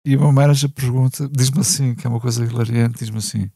[0.05, 3.49] e o meu manager pergunta, diz-me assim, que é uma coisa hilariante, diz-me assim: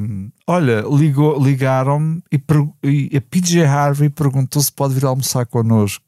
[0.00, 0.82] um, Olha,
[1.40, 2.40] ligaram-me e,
[2.84, 6.04] e, a PJ Harvey perguntou se pode vir almoçar connosco.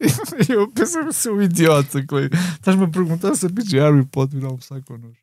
[0.48, 1.98] eu pensei ser um idiota.
[2.00, 5.22] Estás-me a perguntar se a PJ Harvey pode vir almoçar connosco.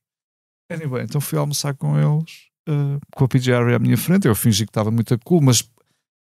[0.71, 4.27] Anyway, então fui almoçar com eles, uh, com a PJ Harvey à minha frente.
[4.27, 5.61] Eu fingi que estava muito cool, mas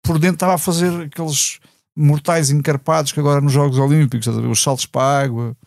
[0.03, 1.59] por dentro estava a fazer aqueles
[1.95, 5.57] mortais encarpados que agora nos Jogos Olímpicos, os saltos para a água.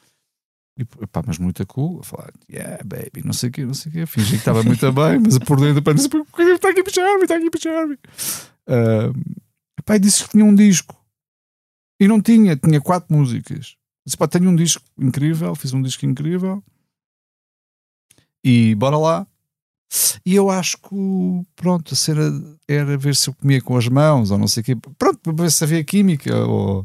[0.78, 3.90] E, pá, mas muito cool, a falar, yeah, baby, não sei o quê, não sei
[3.90, 4.06] o quê.
[4.06, 7.50] Fingi que estava muito bem, mas por dentro, pá, está aqui PJ Harvey, está aqui
[7.50, 7.98] PJ Harvey.
[8.66, 11.01] Uh, pá, e disse que tinha um disco
[12.02, 13.76] e não tinha, tinha quatro músicas.
[14.04, 16.60] Disse, pá, tenho um disco incrível, fiz um disco incrível.
[18.42, 19.26] E bora lá.
[20.26, 20.96] E eu acho que,
[21.54, 24.64] pronto, a cena era ver se eu comia com as mãos ou não sei o
[24.64, 24.76] quê.
[24.98, 26.84] Pronto, para ver se havia química ou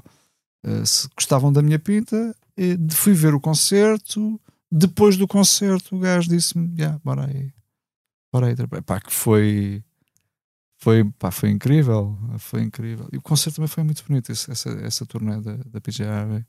[0.64, 2.36] uh, se gostavam da minha pinta.
[2.56, 4.40] E fui ver o concerto.
[4.72, 7.52] Depois do concerto, o gajo disse-me: yeah, bora aí.
[8.32, 8.56] Bora aí.
[8.86, 9.84] Pá, que foi
[10.80, 13.10] foi, pá, foi incrível, foi incrível.
[13.12, 16.46] E o concerto também foi muito bonito, essa, essa turnê da, da PJ Harvey.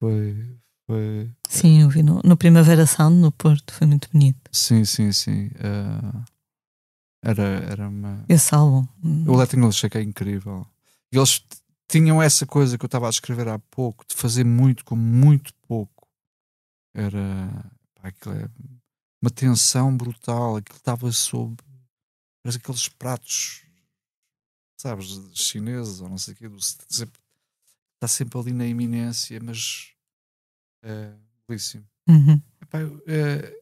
[0.00, 1.30] Foi, foi.
[1.48, 4.50] Sim, eu vi no, no Primavera Sound no Porto, foi muito bonito.
[4.50, 5.48] Sim, sim, sim.
[5.48, 6.24] Uh,
[7.22, 8.24] era, era uma.
[8.28, 8.86] Esse álbum.
[9.26, 10.66] O Letting Shake é incrível.
[11.12, 11.44] E eles
[11.86, 15.52] tinham essa coisa que eu estava a descrever há pouco, de fazer muito com muito
[15.68, 16.08] pouco.
[16.94, 17.50] Era.
[17.94, 18.48] Pá, aquilo é
[19.22, 21.56] uma tensão brutal, aquilo estava sob
[22.44, 23.62] parece aqueles pratos,
[24.78, 29.94] sabes, chineses ou não sei o quê, está sempre ali na iminência, mas
[30.82, 31.10] é
[31.48, 31.88] belíssimo.
[32.06, 32.40] Uhum.
[32.60, 33.60] Epá, é,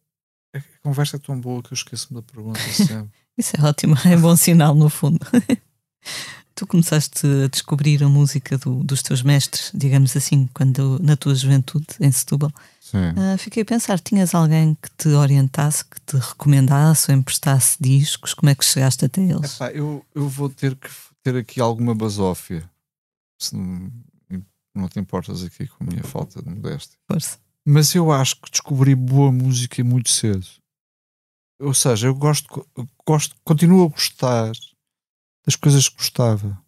[0.52, 3.16] a conversa é tão boa que eu esqueço-me da pergunta sempre.
[3.38, 5.24] Isso é ótimo, é bom sinal no fundo.
[6.54, 11.34] tu começaste a descobrir a música do, dos teus mestres, digamos assim, quando na tua
[11.34, 12.52] juventude em Setúbal.
[12.94, 18.34] Uh, fiquei a pensar, tinhas alguém que te orientasse, que te recomendasse ou emprestasse discos?
[18.34, 19.54] Como é que chegaste até eles?
[19.54, 20.90] Epá, eu, eu vou ter que
[21.22, 22.68] ter aqui alguma basófia.
[23.38, 23.90] Se não,
[24.74, 26.98] não te importas aqui com a minha falta de modéstia.
[27.10, 27.38] Força.
[27.64, 30.46] Mas eu acho que descobri boa música muito cedo.
[31.60, 32.66] Ou seja, eu gosto,
[33.06, 34.52] gosto continuo a gostar
[35.44, 36.58] das coisas que gostava.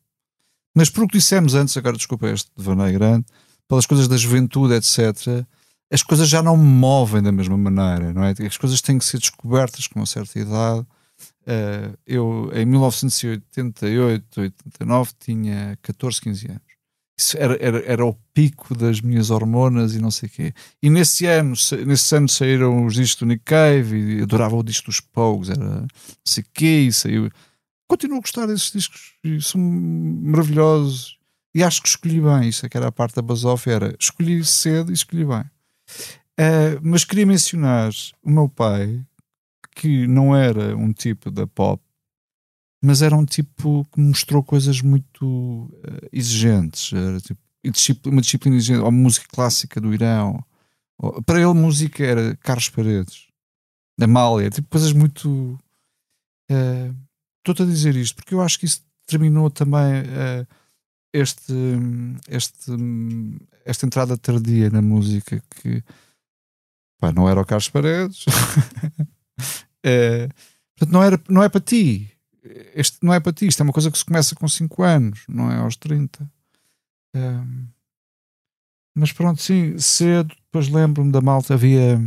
[0.74, 3.26] Mas por o que dissemos antes, agora desculpa este devaneio grande,
[3.68, 5.46] pelas coisas da juventude, etc.,
[5.90, 8.34] as coisas já não me movem da mesma maneira, não é?
[8.46, 10.80] As coisas têm que ser descobertas com uma certa idade.
[11.42, 16.74] Uh, eu, em 1988, 89, tinha 14, 15 anos.
[17.16, 20.54] Isso era, era, era o pico das minhas hormonas e não sei o quê.
[20.82, 21.54] E nesse ano,
[21.87, 25.62] nesse ano saíram os discos do Nick Cave e adorava o disco dos Pogues, era
[25.62, 25.88] não
[26.24, 27.30] sei o quê, e saiu
[27.88, 31.18] continuo a gostar desses discos são maravilhosos.
[31.54, 34.44] E acho que escolhi bem, isso é que era a parte da basófia, era escolhi
[34.44, 35.44] cedo e escolhi bem.
[36.38, 37.92] Uh, mas queria mencionar
[38.22, 39.04] o meu pai,
[39.76, 41.80] que não era um tipo da pop,
[42.82, 46.92] mas era um tipo que mostrou coisas muito uh, exigentes.
[46.92, 47.40] Era tipo,
[48.08, 50.44] uma disciplina exigente, ou música clássica do Irão.
[51.24, 53.28] Para ele, música era Carlos Paredes,
[54.00, 55.56] Amália, tipo coisas muito.
[56.50, 56.94] Uh,
[57.44, 60.46] Estou-te a dizer isto porque eu acho que isso terminou também uh,
[61.12, 61.52] este,
[62.26, 62.72] este,
[63.66, 65.85] esta entrada tardia na música que
[66.98, 68.24] pá, não era o Carlos Paredes.
[69.85, 70.28] é,
[70.74, 72.11] portanto, não, era, não é para ti.
[72.74, 73.46] Este não é para ti.
[73.46, 76.26] Isto é uma coisa que se começa com 5 anos, não é aos 30.
[77.14, 77.20] É,
[78.96, 80.35] mas pronto, sim, cedo.
[80.46, 81.52] Depois lembro-me da malta.
[81.52, 82.00] Havia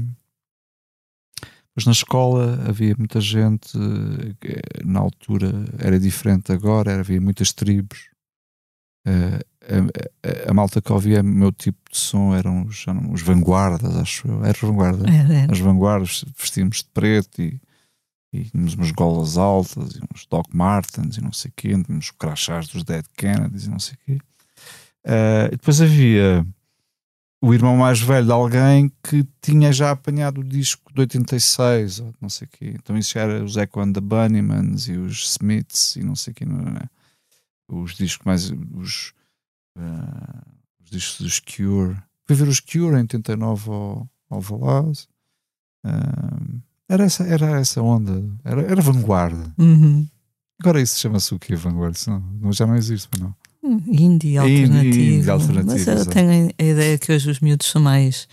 [1.78, 8.10] mas na escola havia muita gente, eh, na altura era diferente agora, havia muitas tribos.
[9.08, 13.22] Uh, a, a, a, malta que ouvia meu tipo de som eram os, eram os
[13.22, 14.44] vanguardas, acho eu.
[14.44, 15.06] Era vanguarda.
[15.52, 17.62] As vanguardas vestíamos de preto e,
[18.34, 22.10] e tínhamos umas golas altas e uns Doc Martens e não sei o quê, tínhamos
[22.10, 24.18] crachás dos Dead Kennedys e não sei o quê.
[25.06, 26.44] Uh, depois havia
[27.42, 32.14] o irmão mais velho de alguém que tinha já apanhado o disco de 86 ou
[32.20, 32.74] não sei o quê.
[32.76, 36.36] Então isso era os Echo and the Bunnymans e os Smiths e não sei o
[36.36, 36.46] quê.
[36.46, 36.90] Não é?
[37.68, 38.52] Os discos mais...
[38.76, 39.14] Os,
[39.78, 40.48] uh,
[40.84, 41.98] os discos dos Cure.
[42.26, 45.08] Fui ver os Cure em 89 ao, ao Valaz.
[45.86, 48.24] Uh, era, essa, era essa onda.
[48.44, 49.54] Era, era vanguarda.
[49.60, 50.08] Uhum.
[50.60, 51.56] Agora isso chama-se o quê?
[51.56, 52.00] Vanguarda?
[52.42, 53.36] Não, já não existe, não.
[53.88, 54.98] Indie alternativo.
[54.98, 55.72] Indie alternativo.
[55.72, 58.28] Mas eu tenho a ideia que hoje os miúdos são mais.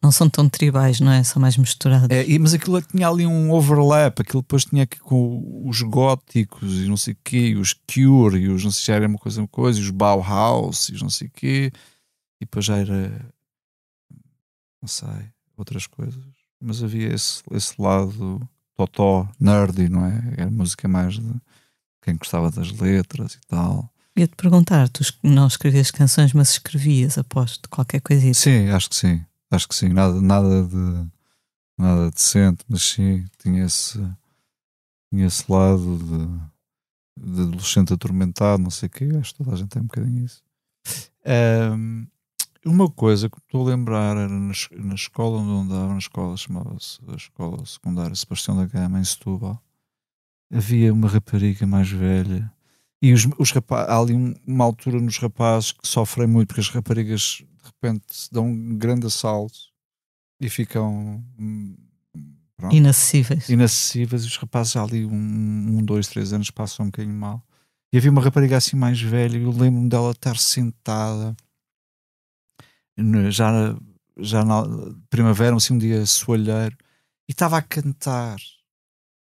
[0.00, 1.24] Não são tão tribais, não é?
[1.24, 2.08] São mais misturados.
[2.10, 6.86] É, mas aquilo tinha ali um overlap, aquilo depois tinha que com os góticos e
[6.86, 9.48] não sei o quê, os Cure, e os não sei se era uma coisa, uma
[9.48, 11.72] coisa, e os Bauhaus e não sei o quê,
[12.40, 13.28] e depois já era.
[14.80, 16.22] Não sei, outras coisas.
[16.60, 18.40] Mas havia esse, esse lado
[18.76, 20.34] totó, nerdy, não é?
[20.36, 21.34] Era música mais de
[22.02, 23.92] quem gostava das letras e tal.
[24.18, 28.34] Ia-te perguntar, tu não escrevias canções, mas escrevias, aposto, qualquer coisa.
[28.34, 29.24] Sim, acho que sim.
[29.48, 29.90] Acho que sim.
[29.90, 31.08] Nada, nada de
[31.78, 33.96] nada decente, mas sim, tinha esse,
[35.08, 39.08] tinha esse lado de, de adolescente atormentado, não sei o quê.
[39.20, 40.42] Acho que toda a gente tem um bocadinho isso.
[41.24, 42.04] Um,
[42.66, 46.98] uma coisa que estou a lembrar era na, na escola onde andava, na escola chamava-se
[47.06, 49.62] a Escola Secundária Sebastião da Gama, em Setúbal.
[50.52, 52.52] Havia uma rapariga mais velha
[53.00, 54.14] e os, os rapazes, há ali
[54.46, 59.06] uma altura nos rapazes que sofrem muito porque as raparigas de repente dão um grande
[59.06, 59.58] assalto
[60.40, 61.76] e ficam hum,
[62.56, 63.48] pronto, inacessíveis.
[63.48, 65.12] Inacessíveis, e os rapazes há ali um,
[65.78, 67.42] um, dois, três anos passam um bocadinho mal.
[67.92, 71.34] E havia uma rapariga assim mais velha, e eu lembro-me dela estar sentada
[73.30, 73.76] já,
[74.18, 74.64] já na
[75.08, 76.76] primavera, assim, um dia soalheiro,
[77.28, 78.36] e estava a cantar.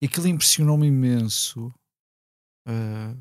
[0.01, 1.73] E aquilo impressionou-me imenso.
[2.67, 3.17] Uh,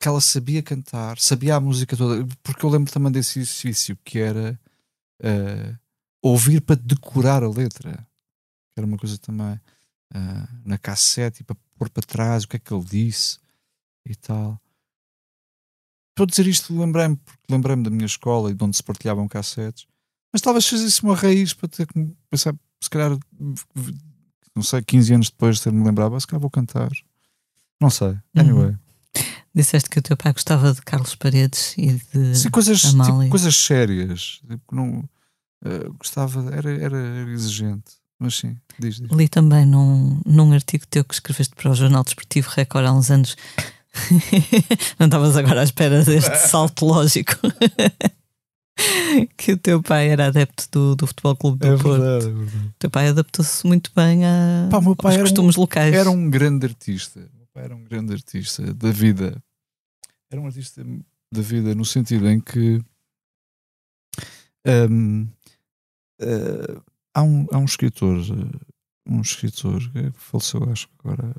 [0.00, 4.18] que ela sabia cantar, sabia a música toda, porque eu lembro também desse exercício que
[4.18, 4.58] era
[5.22, 5.78] uh,
[6.22, 9.60] ouvir para decorar a letra, que era uma coisa também
[10.14, 13.38] uh, na cassete e para pôr para trás o que é que ele disse
[14.06, 14.58] e tal.
[16.12, 19.28] Estou a dizer isto, lembrei-me, porque lembrei-me da minha escola e de onde se partilhavam
[19.28, 19.86] cassetes,
[20.32, 23.18] mas talvez fizesse uma raiz para ter que pensar, se calhar
[24.56, 26.90] não sei, 15 anos depois de ter-me lembrado, se cá vou cantar.
[27.78, 28.08] Não sei.
[28.08, 28.20] Uhum.
[28.36, 28.66] Anyway.
[28.68, 28.89] Uhum.
[29.54, 33.56] Disseste que o teu pai gostava de Carlos Paredes e de Sim, coisas, tipo, coisas
[33.56, 34.40] sérias.
[34.48, 34.98] Tipo, não,
[35.64, 38.00] uh, gostava, era, era exigente.
[38.20, 39.10] Mas sim, diz, diz.
[39.10, 43.10] Li também num, num artigo teu que escreveste para o Jornal Desportivo Record há uns
[43.10, 43.34] anos.
[45.00, 47.34] não estavas agora à espera deste salto lógico.
[49.36, 52.02] que o teu pai era adepto do, do Futebol Clube do é Porto.
[52.02, 52.66] Verdade, é verdade.
[52.66, 55.94] O teu pai adaptou-se muito bem a, Pá, meu pai aos costumes um, locais.
[55.94, 57.20] Era um grande artista.
[57.52, 59.42] Pai era um grande artista da vida.
[60.30, 60.84] Era um artista
[61.32, 62.80] da vida no sentido em que
[64.66, 65.28] um, uh,
[66.20, 66.82] eh,
[67.14, 68.60] há, um, há um escritor, uh,
[69.06, 71.34] um escritor que faleceu, acho que agora,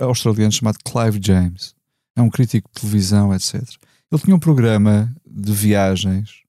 [0.00, 1.74] australiano chamado Clive James.
[2.16, 3.62] É um crítico de televisão, etc.
[4.10, 6.42] Ele tinha um programa de viagens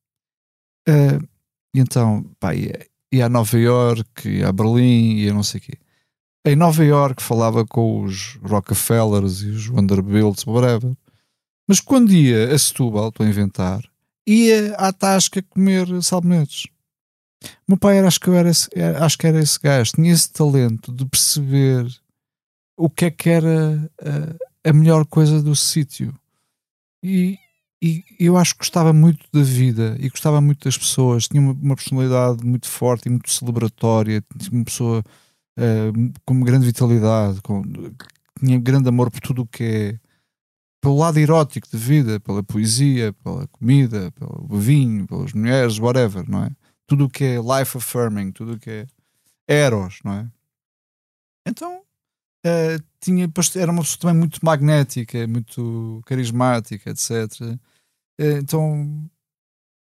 [0.90, 1.24] uh,
[1.74, 5.64] e então pá, ia, ia a Nova York, ia a Berlim, ia não sei o
[5.64, 5.83] quê.
[6.46, 10.94] Em Nova York falava com os Rockefellers e os Vanderbilts, whatever.
[11.66, 13.82] Mas quando ia a Setúbal, estou a inventar,
[14.28, 16.68] ia à Tasca comer salmonetes.
[17.68, 20.32] Meu pai era, acho que, era esse, era, acho que era esse gajo, tinha esse
[20.32, 21.88] talento de perceber
[22.78, 23.90] o que é que era
[24.66, 26.14] a, a melhor coisa do sítio.
[27.02, 27.38] E,
[27.82, 31.28] e eu acho que gostava muito da vida e gostava muito das pessoas.
[31.28, 34.24] Tinha uma, uma personalidade muito forte e muito celebratória.
[34.38, 35.04] Tinha uma pessoa
[35.58, 37.64] uh, com grande vitalidade, com,
[38.40, 40.00] tinha grande amor por tudo o que é
[40.82, 46.44] pelo lado erótico de vida, pela poesia, pela comida, pelo vinho, pelas mulheres, whatever, não
[46.44, 46.52] é?
[46.86, 48.88] Tudo o que é life affirming, tudo o que é
[49.48, 50.32] eros, não é?
[51.48, 51.80] Então
[52.46, 57.12] uh, tinha, era uma pessoa também muito magnética, muito carismática, etc.
[58.20, 59.10] Eh, então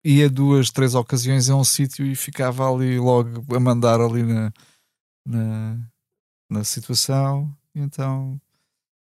[0.03, 4.51] ia duas, três ocasiões a um sítio e ficava ali logo a mandar ali na,
[5.27, 5.79] na,
[6.49, 7.55] na situação.
[7.75, 8.39] Então,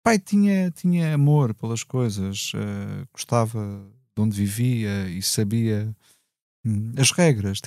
[0.02, 5.94] pai tinha, tinha amor pelas coisas, uh, gostava de onde vivia e sabia
[6.64, 7.60] hum, as regras,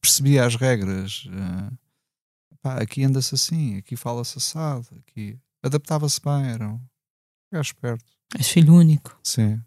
[0.00, 1.26] percebia as regras.
[1.26, 1.78] Uh,
[2.60, 6.80] pá, aqui anda-se assim, aqui fala-se assado, aqui adaptava-se bem, era um
[7.52, 8.04] gajo esperto.
[8.38, 9.18] És filho único.
[9.24, 9.60] Sim.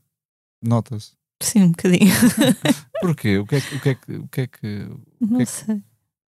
[0.61, 1.11] Nota-se.
[1.41, 2.13] Sim, um bocadinho.
[3.01, 3.37] Porquê?
[3.37, 3.75] O que é que.
[3.75, 4.67] O que, é que, o que, é que
[5.19, 5.83] não que é que, sei.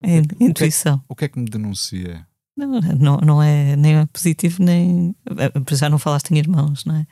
[0.04, 0.96] É, é intuição.
[0.96, 2.28] O que, é, o que é que me denuncia?
[2.56, 5.16] Não, não, não é nem é positivo, nem.
[5.26, 7.08] Eh, já não falaste em irmãos, não é?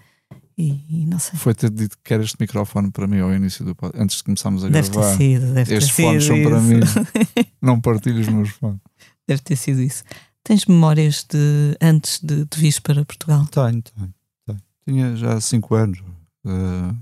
[0.58, 1.40] E, e não sei.
[1.40, 4.24] Foi ter dito que era este microfone para mim ao início do podcast, antes de
[4.24, 5.18] começarmos a deve gravar.
[5.18, 6.50] Ter sido, deve Estes ter fones sido são isso.
[6.50, 7.48] para mim.
[7.62, 8.80] Não partilho os meus fones.
[9.28, 10.04] Deve ter sido isso.
[10.44, 13.46] Tens memórias de antes de, de vir para Portugal?
[13.48, 14.14] Tenho, tenho,
[14.46, 14.62] tenho.
[14.86, 16.00] Tinha já 5 anos.
[16.46, 16.96] Uh,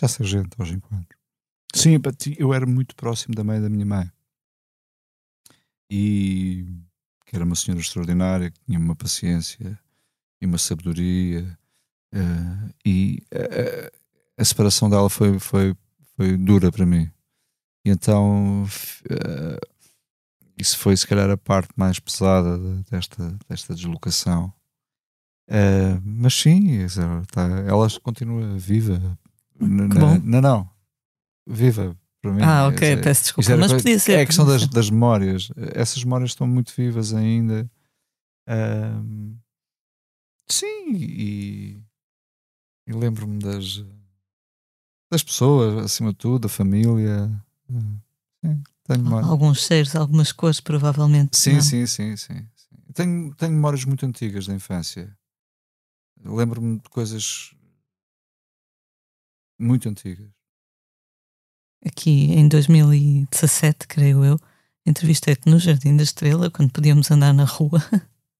[0.00, 1.06] já sargento aos 5 anos.
[1.74, 1.98] Sim,
[2.38, 4.10] eu era muito próximo da mãe da minha mãe.
[5.90, 6.64] E
[7.26, 9.78] que era uma senhora extraordinária, que tinha uma paciência
[10.40, 11.58] e uma sabedoria.
[12.12, 15.76] Uh, e a, a, separação dela foi, foi,
[16.16, 17.10] foi dura para mim.
[17.84, 19.66] E então uh,
[20.58, 22.58] isso foi se calhar a parte mais pesada
[22.90, 24.52] desta, desta deslocação.
[25.48, 26.84] Uh, mas sim,
[27.32, 29.18] tá, ela continua viva.
[29.60, 30.70] Não, não,
[31.46, 32.42] viva para mim.
[32.42, 34.12] Ah, ok, é, peço desculpa, mas coisa, podia ser.
[34.12, 35.50] É a questão das, das memórias.
[35.74, 37.70] Essas memórias estão muito vivas ainda.
[38.48, 39.36] Uh,
[40.48, 41.80] sim, e,
[42.86, 43.84] e lembro-me das,
[45.10, 47.30] das pessoas, acima de tudo, da família.
[48.44, 48.62] Sim.
[48.84, 51.36] Tenho Alguns cheiros, algumas cores, provavelmente.
[51.36, 51.60] Sim, não?
[51.60, 52.46] sim, sim, sim.
[52.92, 55.16] Tenho, tenho memórias muito antigas da infância.
[56.24, 57.54] Lembro-me de coisas
[59.58, 60.39] muito antigas.
[61.84, 64.38] Aqui em 2017, creio eu,
[64.86, 67.82] entrevistei-te no Jardim da Estrela, quando podíamos andar na rua,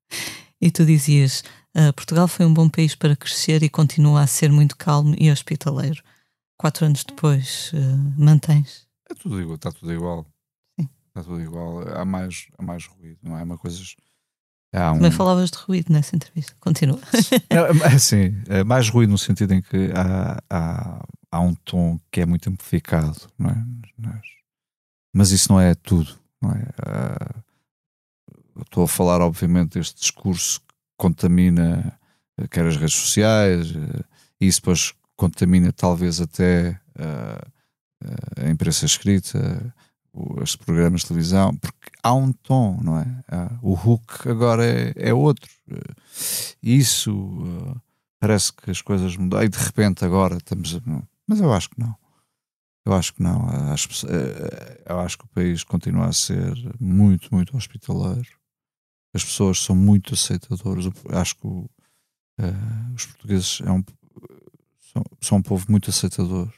[0.60, 1.42] e tu dizias:
[1.76, 5.30] uh, Portugal foi um bom país para crescer e continua a ser muito calmo e
[5.30, 6.02] hospitaleiro.
[6.58, 8.86] Quatro anos depois, uh, mantens?
[9.10, 10.26] É tudo igual, está tudo igual
[11.10, 11.86] está tudo igual.
[11.88, 13.42] Há mais, há mais ruído, não é?
[13.42, 13.96] Uma coisas.
[14.72, 14.96] Há um...
[14.96, 16.54] Também falavas de ruído nessa entrevista.
[16.60, 16.98] Continua.
[17.84, 22.20] é, sim, é mais ruído no sentido em que há, há, há um tom que
[22.20, 23.64] é muito amplificado, não é?
[25.12, 26.64] Mas isso não é tudo, não é?
[28.62, 31.98] Estou a falar, obviamente, deste discurso que contamina
[32.38, 34.04] eh, quer as redes sociais, eh,
[34.40, 39.74] e isso depois contamina talvez até a, a imprensa escrita,
[40.12, 43.06] os programas de televisão, porque há um tom, não é?
[43.62, 45.48] O Hulk agora é, é outro.
[46.62, 47.80] Isso uh,
[48.18, 50.80] parece que as coisas mudaram e de repente agora estamos.
[51.30, 51.96] Mas eu acho que não.
[52.84, 53.48] Eu acho que não.
[53.72, 53.88] Acho,
[54.84, 58.28] eu acho que o país continua a ser muito, muito hospitaleiro.
[59.14, 60.86] as pessoas são muito aceitadoras.
[61.10, 61.70] Acho que uh,
[62.96, 63.84] os portugueses é um,
[64.92, 66.52] são, são um povo muito aceitador.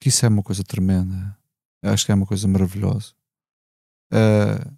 [0.00, 1.38] Que isso é uma coisa tremenda.
[1.82, 3.12] Acho que é uma coisa maravilhosa.
[4.10, 4.74] Uh,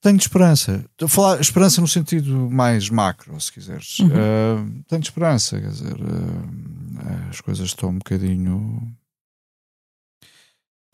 [0.00, 0.84] tenho esperança.
[0.92, 3.98] Estou a falar esperança no sentido mais macro, se quiseres.
[3.98, 4.08] Uhum.
[4.08, 8.96] Uh, tenho esperança, quer dizer, uh, as coisas estão um bocadinho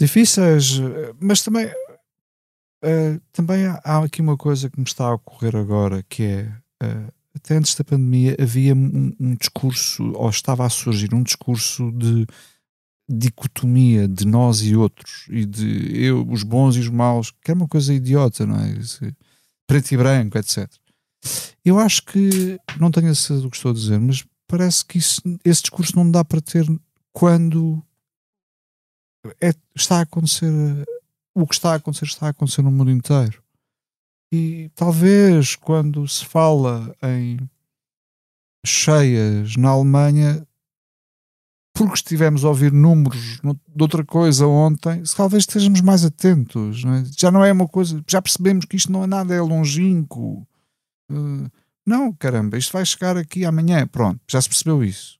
[0.00, 0.80] difíceis,
[1.20, 6.24] mas também, uh, também há aqui uma coisa que me está a ocorrer agora que
[6.24, 6.52] é
[7.34, 12.26] até antes da pandemia havia um, um, discurso, ou estava a surgir um discurso de
[13.08, 17.54] dicotomia de nós e outros, e de eu, os bons e os maus, que é
[17.54, 18.74] uma coisa idiota, não é?
[19.66, 20.70] Preto e branco, etc.
[21.64, 24.98] Eu acho que, não tenho a certeza do que estou a dizer, mas parece que
[24.98, 26.66] isso, esse discurso não dá para ter
[27.12, 27.82] quando
[29.40, 30.52] é, está a acontecer
[31.34, 33.42] o que está a acontecer está a acontecer no mundo inteiro.
[34.32, 37.38] E talvez quando se fala em
[38.64, 40.46] cheias na Alemanha
[41.74, 46.84] porque estivemos a ouvir números de outra coisa ontem, talvez estejamos mais atentos.
[46.84, 47.04] Não é?
[47.18, 50.46] Já não é uma coisa, já percebemos que isto não é nada, é longínquo.
[51.10, 51.50] Uh,
[51.84, 53.86] não, caramba, isto vai chegar aqui amanhã.
[53.88, 55.18] Pronto, já se percebeu isso.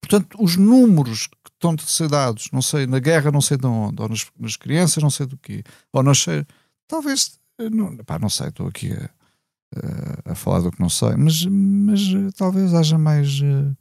[0.00, 3.66] Portanto, os números que estão de ser dados, não sei, na guerra não sei de
[3.66, 6.46] onde, ou nas, nas crianças não sei do quê, ou sei,
[6.86, 7.40] talvez,
[7.72, 9.10] não, pá, não sei, estou aqui a,
[10.28, 12.00] a, a, falar do que não sei, mas, mas
[12.36, 13.40] talvez haja mais.
[13.40, 13.74] Uh,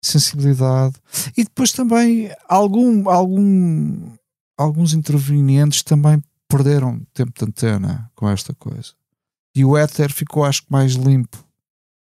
[0.00, 0.94] sensibilidade
[1.36, 4.12] e depois também algum, algum,
[4.56, 8.92] alguns intervenientes também perderam tempo de antena com esta coisa
[9.54, 11.44] e o éter ficou acho que mais limpo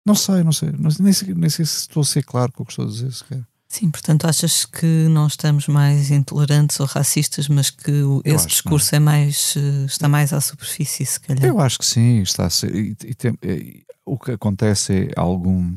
[0.05, 0.69] não sei, não sei,
[0.99, 3.11] nem, sei nem sei se estou a ser claro com o que estou a dizer
[3.11, 3.43] sequer.
[3.69, 7.91] Sim, portanto achas que não estamos mais intolerantes ou racistas, mas que
[8.23, 11.43] esse discurso que é mais, eh, está mais à superfície, se calhar?
[11.43, 12.75] Eu acho que sim, está a ser.
[12.75, 15.75] E, e tem, e, o que acontece é algum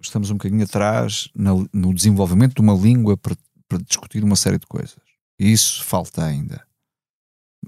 [0.00, 3.36] estamos um bocadinho atrás no desenvolvimento de uma língua para,
[3.68, 4.96] para, discutir uma série de coisas.
[5.38, 6.64] Isso falta ainda.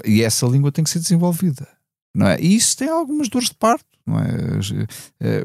[0.05, 1.67] E essa língua tem que ser desenvolvida.
[2.15, 2.41] Não é?
[2.41, 3.85] E isso tem algumas dores de parto.
[4.07, 4.29] Não é?
[5.21, 5.45] é?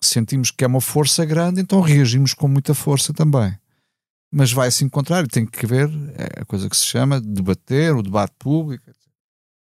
[0.00, 3.58] sentimos que é uma força grande, então reagimos com muita força também.
[4.32, 8.02] Mas vai-se encontrar e tem que haver é a coisa que se chama debater, o
[8.02, 8.84] debate público.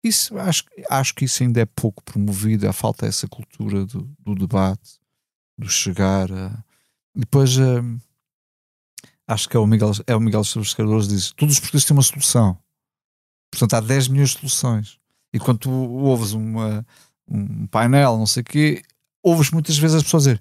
[0.04, 4.34] Isso, acho, acho que isso ainda é pouco promovido, a falta essa cultura do, do
[4.34, 5.00] debate
[5.58, 6.64] do chegar a...
[7.14, 8.00] Depois uh,
[9.26, 11.96] acho que é o Miguel, é o Miguel Esteves Cardoso diz todos os portugueses têm
[11.96, 12.58] uma solução.
[13.50, 14.98] Portanto, há 10 milhões de soluções.
[15.32, 16.86] E quando tu ouves uma,
[17.26, 18.82] um painel, não sei o quê,
[19.22, 20.40] ouves muitas vezes as pessoas dizer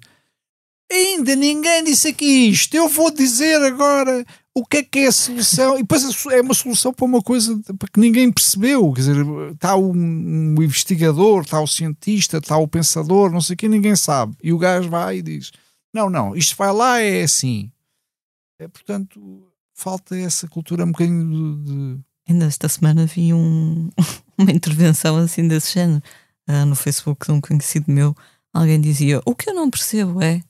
[0.90, 4.24] ainda ninguém disse aqui isto, eu vou dizer agora
[4.56, 6.02] o que é que é a solução, e depois
[6.32, 7.60] é uma solução para uma coisa
[7.92, 13.42] que ninguém percebeu, quer dizer, está um, investigador, está o cientista, está o pensador, não
[13.42, 15.52] sei o que, ninguém sabe, e o gajo vai e diz,
[15.92, 17.70] não, não, isto vai lá, é assim.
[18.58, 22.00] É, portanto, falta essa cultura um bocadinho de...
[22.26, 23.90] Ainda esta semana vi um,
[24.38, 26.02] uma intervenção assim desse género,
[26.48, 28.16] uh, no Facebook de um conhecido meu,
[28.54, 30.40] alguém dizia, o que eu não percebo é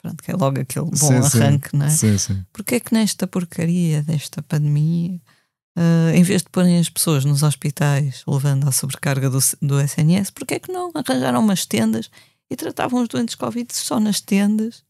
[0.00, 1.76] Pronto, que é logo aquele bom sim, arranque, sim.
[1.76, 1.90] não é?
[1.90, 2.44] Sim, sim.
[2.52, 5.20] Porque é que nesta porcaria desta pandemia,
[5.76, 10.30] uh, em vez de porem as pessoas nos hospitais levando a sobrecarga do, do SNS,
[10.30, 12.10] porque é que não arranjaram umas tendas
[12.50, 14.82] e tratavam os doentes Covid só nas tendas?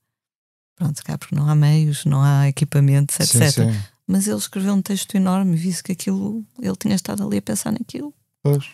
[0.76, 3.50] Pronto, cá porque não há meios, não há equipamentos, etc.
[3.50, 3.80] Sim, sim.
[4.06, 7.42] Mas ele escreveu um texto enorme e viu que aquilo, ele tinha estado ali a
[7.42, 8.14] pensar naquilo.
[8.42, 8.64] Pois.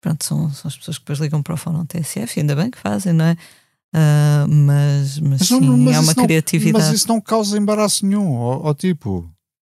[0.00, 2.78] Pronto, são, são as pessoas que depois ligam para o Fórum TSF, ainda bem que
[2.78, 3.36] fazem, não é?
[3.94, 6.84] Uh, mas, mas, mas, não, sim, mas é uma criatividade.
[6.84, 9.28] Não, mas isso não causa embaraço nenhum, ao, tipo.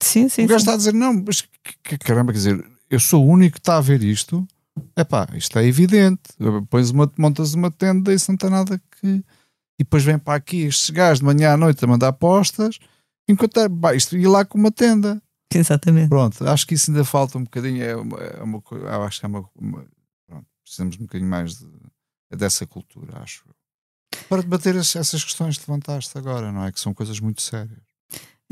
[0.03, 0.43] Sim, sim.
[0.43, 1.41] O gajo está a dizer, não, mas
[1.83, 4.45] que, caramba, quer dizer, eu sou o único que está a ver isto.
[4.95, 6.21] É pá, isto é evidente.
[6.37, 9.07] Depois uma, montas uma tenda e isso não tem nada que.
[9.79, 12.77] E depois vem para aqui estes gajos de manhã à noite a mandar apostas,
[13.27, 15.21] enquanto é, pá, isto ia lá com uma tenda.
[15.53, 16.09] Exatamente.
[16.09, 17.83] Pronto, acho que isso ainda falta um bocadinho.
[17.83, 18.61] É uma, é uma,
[19.05, 19.49] acho que é uma.
[19.55, 19.85] uma
[20.27, 21.67] pronto, precisamos um bocadinho mais de,
[22.37, 23.43] dessa cultura, acho
[24.29, 26.71] para debater essas questões que levantaste agora, não é?
[26.71, 27.79] Que são coisas muito sérias.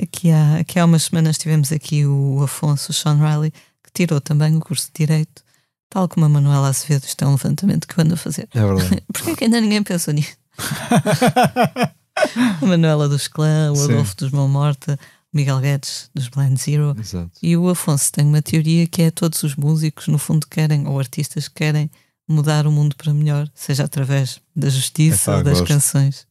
[0.02, 3.52] Aqui há, aqui há umas semanas tivemos aqui o Afonso Sean Riley,
[3.84, 5.44] que tirou também o curso de Direito,
[5.90, 7.06] tal como a Manuela Acevedo.
[7.06, 8.48] Isto é um levantamento que eu ando a fazer.
[8.54, 9.04] É verdade.
[9.12, 10.38] Porquê que ainda ninguém pensou nisso?
[12.62, 14.16] a Manuela dos Clã, o Adolfo Sim.
[14.20, 14.98] dos Mão Morta,
[15.34, 16.96] o Miguel Guedes dos Blind Zero.
[16.98, 17.32] Exato.
[17.42, 20.98] E o Afonso tem uma teoria que é todos os músicos, no fundo, querem, ou
[20.98, 21.92] artistas querem
[22.30, 25.68] mudar o mundo para melhor, seja através da justiça ou das gosto.
[25.68, 26.28] canções.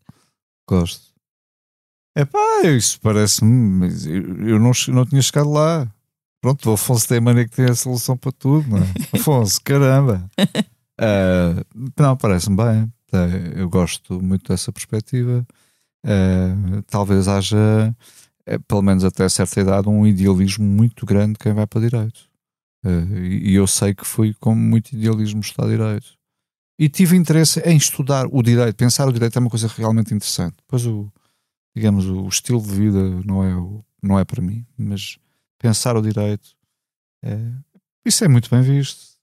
[0.67, 1.09] Gosto.
[2.15, 3.89] É pá, isso parece-me.
[4.49, 5.87] Eu não, não tinha chegado lá.
[6.41, 8.87] Pronto, o Afonso tem a mania que tem a solução para tudo, não é?
[9.19, 10.31] Afonso, caramba!
[11.01, 12.93] Uh, não, parece-me bem.
[13.57, 15.45] Eu gosto muito dessa perspectiva.
[16.05, 17.95] Uh, talvez haja,
[18.69, 22.28] pelo menos até certa idade, um idealismo muito grande de quem vai para direito.
[22.85, 26.17] Uh, e eu sei que fui com muito idealismo estudar direito.
[26.79, 30.57] E tive interesse em estudar o direito, pensar o direito é uma coisa realmente interessante.
[30.59, 31.11] Depois o,
[31.75, 35.19] digamos, o estilo de vida não é, não é para mim, mas
[35.59, 36.57] pensar o direito,
[37.25, 37.37] é,
[38.05, 39.19] isso é muito bem visto.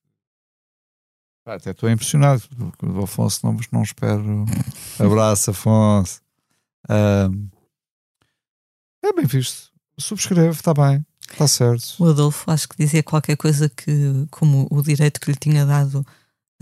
[1.45, 2.41] Até estou impressionado,
[2.71, 4.45] porque o Afonso não, não espero.
[4.99, 6.21] Abraço, Afonso.
[6.89, 7.49] Um,
[9.03, 9.71] é bem visto.
[9.97, 11.95] Subscreve, está bem, está certo.
[11.99, 16.05] O Adolfo acho que dizia qualquer coisa que, como o direito que lhe tinha dado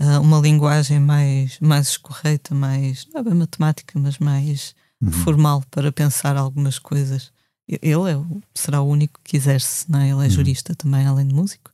[0.00, 5.10] uh, uma linguagem mais, mais correta, mais, não é bem matemática, mas mais uhum.
[5.10, 7.32] formal para pensar algumas coisas.
[7.66, 8.16] Ele é,
[8.54, 10.10] será o único que exerce, não é?
[10.10, 10.30] Ele é uhum.
[10.30, 11.70] jurista também, além de músico.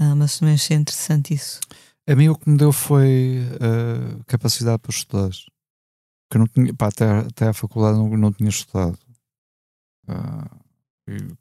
[0.00, 1.60] Uh, mas também achei interessante isso.
[2.06, 5.30] A mim o que me deu foi uh, capacidade para estudar.
[6.30, 8.98] Que não tinha, pá, até, até à faculdade não, não tinha estudado.
[10.08, 10.64] Uh,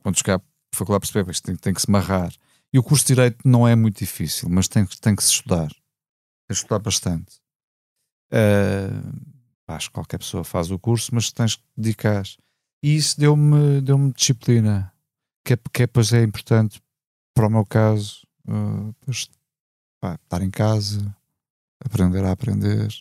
[0.01, 0.41] quando chegar
[0.77, 2.33] faculdade perceber, isto tem, tem, que se marrar.
[2.71, 5.67] E o curso de Direito não é muito difícil, mas tem, tem que se estudar.
[5.67, 7.41] Tem que estudar bastante.
[8.31, 9.33] Uh,
[9.67, 12.23] acho que qualquer pessoa faz o curso, mas tens que dedicar.
[12.81, 14.93] E isso deu-me deu disciplina,
[15.45, 16.81] que é, que é, pois é importante
[17.33, 18.25] para o meu caso.
[18.47, 19.29] Uh, pois,
[20.01, 21.15] pá, estar em casa,
[21.79, 22.93] aprender a aprender,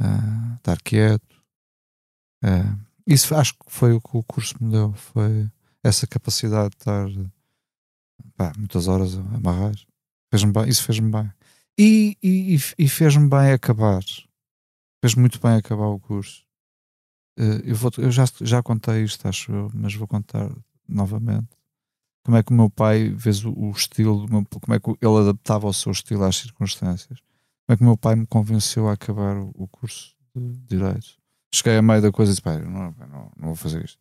[0.00, 1.42] uh, estar quieto.
[2.44, 5.50] Uh, isso acho que foi o que o curso me deu, foi
[5.86, 7.08] essa capacidade de estar
[8.36, 9.74] pá, muitas horas a amarrar.
[10.30, 11.32] Fez bem, isso fez-me bem.
[11.78, 14.02] E, e, e fez-me bem acabar.
[15.00, 16.44] Fez muito bem acabar o curso.
[17.38, 20.50] Uh, eu, vou, eu já, já contei isto, acho eu, mas vou contar
[20.88, 21.48] novamente
[22.26, 24.26] como é que o meu pai vês o, o estilo,
[24.60, 27.20] como é que ele adaptava o seu estilo às circunstâncias.
[27.20, 31.18] Como é que o meu pai me convenceu a acabar o, o curso de Direito.
[31.54, 33.98] Cheguei a meio da coisa e disse, pai, não, não, não, vou fazer isto.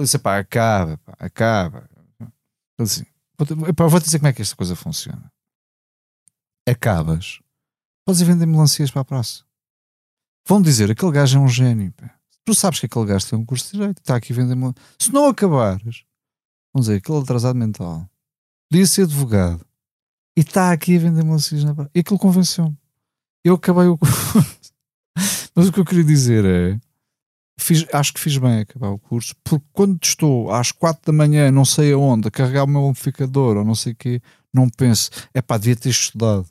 [0.00, 1.90] Ele disse, pá, acaba, pá, acaba.
[2.18, 2.30] Ele
[2.88, 5.30] disse, vou, pá, vou dizer como é que esta coisa funciona.
[6.66, 7.40] Acabas,
[8.06, 9.44] podes ir vender melancias para a praça.
[10.46, 12.18] Vão dizer, aquele gajo é um gênio, pá.
[12.46, 14.80] Tu sabes que aquele gajo tem um curso de Direito, está aqui melancias.
[14.98, 16.04] Se não acabares,
[16.72, 18.08] vamos dizer, aquele atrasado mental,
[18.70, 19.66] podia ser advogado
[20.34, 21.90] e está aqui a vender melancias na praia.
[21.94, 22.78] E aquilo convenceu-me.
[23.44, 24.72] Eu acabei o curso.
[25.54, 26.80] Mas o que eu queria dizer é.
[27.60, 31.50] Fiz, acho que fiz bem acabar o curso, porque quando estou às quatro da manhã,
[31.50, 35.10] não sei aonde, a carregar o meu amplificador ou não sei o quê, não penso,
[35.34, 36.46] é pá, devia ter estudado.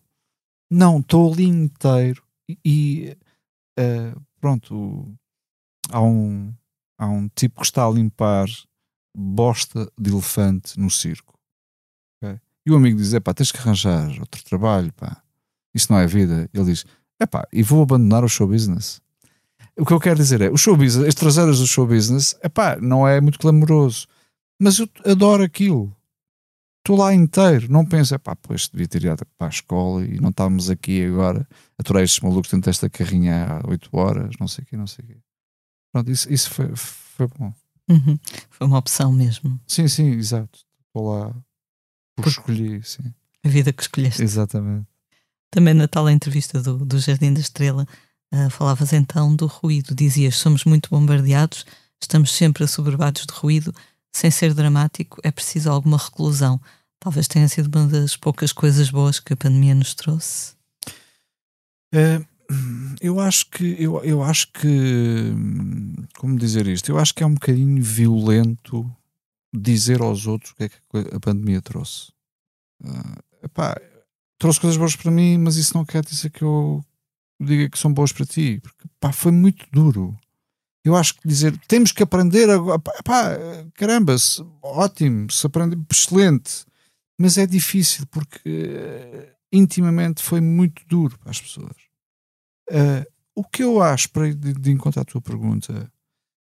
[0.71, 2.23] Não, estou ali inteiro
[2.63, 3.17] e,
[3.79, 5.11] uh, pronto,
[5.89, 6.53] há um,
[6.97, 8.47] há um tipo que está a limpar
[9.15, 11.37] bosta de elefante no circo.
[12.17, 12.39] Okay?
[12.65, 15.21] E o amigo diz: é pá, tens que arranjar outro trabalho, pá.
[15.73, 16.49] Isso não é vida.
[16.53, 16.85] Ele diz:
[17.19, 19.01] é pá, e vou abandonar o show business.
[19.79, 22.49] O que eu quero dizer é: o show business, as traseiras do show business, é
[22.49, 24.07] pá, não é muito glamouroso,
[24.61, 25.95] mas eu adoro aquilo.
[26.79, 30.19] Estou lá inteiro, não penso, é pá, pois devia ter ido para a escola e
[30.19, 34.47] não estávamos aqui agora a aturar estes malucos dentro desta carrinha há 8 horas, não
[34.47, 35.17] sei o quê, não sei o quê.
[35.91, 37.53] Pronto, isso, isso foi, foi bom.
[37.89, 38.17] Uhum.
[38.49, 39.59] Foi uma opção mesmo.
[39.67, 40.59] Sim, sim, exato.
[40.87, 41.33] Estou lá
[42.15, 43.13] por, por escolhi, sim.
[43.43, 44.21] A vida que escolheste.
[44.21, 44.87] Exatamente.
[45.51, 47.87] Também na tal entrevista do, do Jardim da Estrela,
[48.33, 49.95] uh, falavas então do ruído.
[49.95, 51.65] Dizias: somos muito bombardeados,
[52.01, 53.73] estamos sempre assoberbados de ruído.
[54.11, 56.59] Sem ser dramático, é preciso alguma reclusão.
[56.99, 60.53] Talvez tenha sido uma das poucas coisas boas que a pandemia nos trouxe.
[61.93, 62.21] É,
[62.99, 65.33] eu acho que eu, eu acho que
[66.17, 66.91] como dizer isto?
[66.91, 68.89] Eu acho que é um bocadinho violento
[69.53, 70.77] dizer aos outros o que é que
[71.13, 72.11] a pandemia trouxe.
[72.83, 73.79] Uh, epá,
[74.37, 76.83] trouxe coisas boas para mim, mas isso não quer dizer que eu
[77.39, 80.17] diga que são boas para ti, porque pá, foi muito duro.
[80.83, 83.37] Eu acho que dizer temos que aprender agora, pá,
[83.75, 86.65] caramba, se, ótimo, se aprender, excelente,
[87.19, 91.75] mas é difícil porque uh, intimamente foi muito duro para as pessoas.
[92.69, 95.91] Uh, o que eu acho, para de, de encontrar a tua pergunta,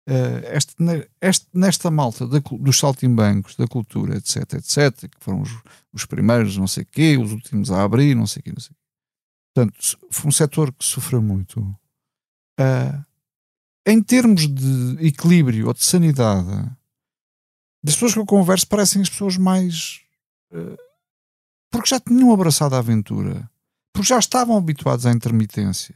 [0.09, 0.75] uh, este,
[1.21, 5.51] este, nesta malta da, dos saltimbancos, da cultura, etc, etc, que foram os,
[5.93, 8.61] os primeiros, não sei o quê, os últimos a abrir, não sei o quê, não
[8.61, 8.84] sei o quê.
[9.55, 11.61] Portanto, foi um setor que sofreu muito.
[12.59, 13.05] Uh,
[13.87, 16.51] em termos de equilíbrio ou de sanidade,
[17.81, 20.01] das pessoas que eu converso parecem as pessoas mais.
[20.51, 20.77] Uh,
[21.71, 23.49] porque já tinham abraçado a aventura,
[23.93, 25.95] porque já estavam habituados à intermitência,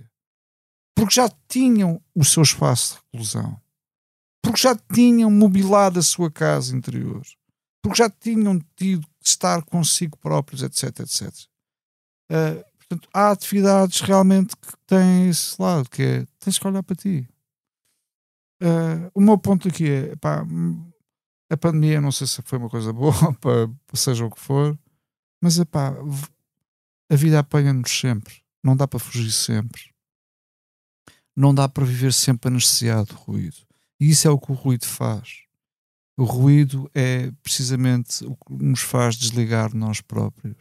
[0.95, 3.59] porque já tinham o seu espaço de reclusão,
[4.41, 7.25] porque já tinham mobilado a sua casa interior,
[7.81, 11.33] porque já tinham tido estar consigo próprios, etc, etc.
[12.89, 17.29] portanto, há atividades realmente que têm esse lado, que é, tens que olhar para ti.
[18.61, 20.45] Uh, o meu ponto aqui é, pá,
[21.49, 24.77] a pandemia não sei se foi uma coisa boa, para, seja o que for,
[25.41, 28.41] mas a vida apanha-nos sempre.
[28.63, 29.93] Não dá para fugir sempre.
[31.35, 33.57] Não dá para viver sempre anestesiado de ruído.
[33.99, 35.43] E isso é o que o ruído faz.
[36.17, 40.57] O ruído é precisamente o que nos faz desligar de nós próprios.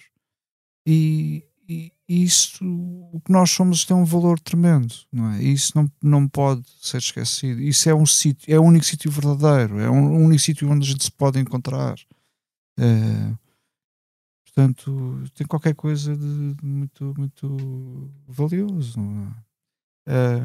[0.87, 5.43] E, e, isso, o que nós somos, tem um valor tremendo, não é?
[5.43, 7.61] isso não, não pode ser esquecido.
[7.61, 10.91] Isso é um sítio, é o único sítio verdadeiro, é um, único sítio onde a
[10.91, 11.97] gente se pode encontrar.
[12.79, 13.35] É,
[14.47, 19.37] portanto, tem qualquer coisa de, de muito, muito valioso, não
[20.07, 20.15] é?
[20.15, 20.41] é?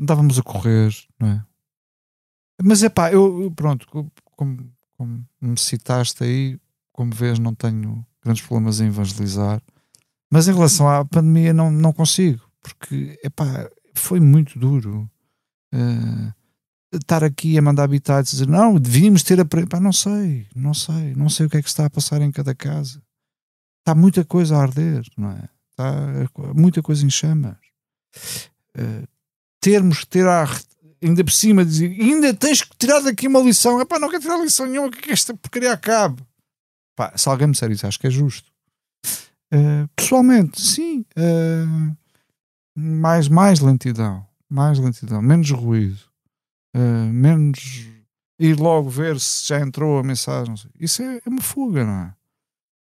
[0.00, 1.46] Andávamos a correr, não é?
[2.64, 3.86] Mas é pá, eu, pronto,
[4.34, 6.58] como, como me citaste aí,
[6.90, 9.60] como vês, não tenho grandes problemas em evangelizar.
[10.30, 15.08] Mas em relação à pandemia, não, não consigo, porque epá, foi muito duro.
[15.74, 16.32] Uh,
[16.96, 19.42] estar aqui a mandar habitats dizer não, devíamos ter a.
[19.42, 22.30] Epá, não sei, não sei, não sei o que é que está a passar em
[22.30, 23.02] cada casa.
[23.80, 25.48] Está muita coisa a arder, não é?
[25.70, 27.56] Está muita coisa em chamas.
[28.76, 29.06] Uh,
[29.60, 30.60] termos que tirar,
[31.02, 33.80] ainda por cima, dizer ainda tens que tirar daqui uma lição.
[33.80, 36.22] Epá, não quero tirar lição nenhuma, que esta porcaria acabe.
[37.02, 38.48] Pá, se alguém me disser isso, acho que é justo.
[39.52, 41.04] Uh, pessoalmente, sim.
[41.16, 41.96] Uh,
[42.78, 44.24] mais, mais lentidão.
[44.48, 45.20] Mais lentidão.
[45.20, 45.98] Menos ruído.
[46.76, 47.88] Uh, menos
[48.38, 50.54] ir logo ver se já entrou a mensagem.
[50.78, 52.14] Isso é, é, uma fuga, não é?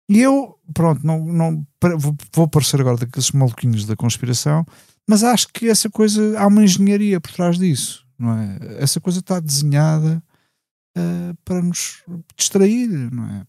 [0.10, 4.66] E eu, pronto, não, não vou, vou parecer agora daqueles maluquinhos da conspiração,
[5.05, 8.58] mas acho que essa coisa, há uma engenharia por trás disso, não é?
[8.80, 10.24] Essa coisa está desenhada
[10.97, 12.05] uh, para nos
[12.38, 13.45] distrair, não é?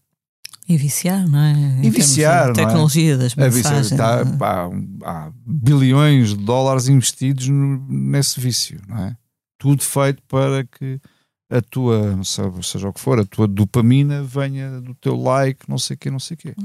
[0.69, 1.79] E viciar, não é?
[1.81, 3.89] E viciar, tecnologia das mensagens.
[3.89, 4.69] Tá, há,
[5.03, 9.17] há, bilhões de dólares investidos no, nesse vício, não é?
[9.57, 11.01] Tudo feito para que
[11.49, 15.95] a tua, seja o que for, a tua dopamina venha do teu like, não sei
[15.95, 16.55] o quê, não sei o quê.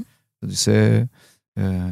[0.43, 1.09] Isso é,
[1.57, 1.91] é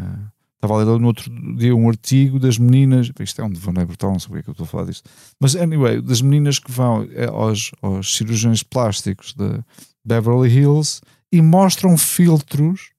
[0.64, 4.12] estava a ler no outro dia um artigo das meninas, isto é um devaneio brutal,
[4.12, 5.10] não sei porque é que eu estou a falar disto,
[5.40, 9.60] mas anyway, das meninas que vão é, aos, aos cirurgiões plásticos de
[10.06, 11.02] Beverly Hills
[11.34, 12.92] e mostram filtros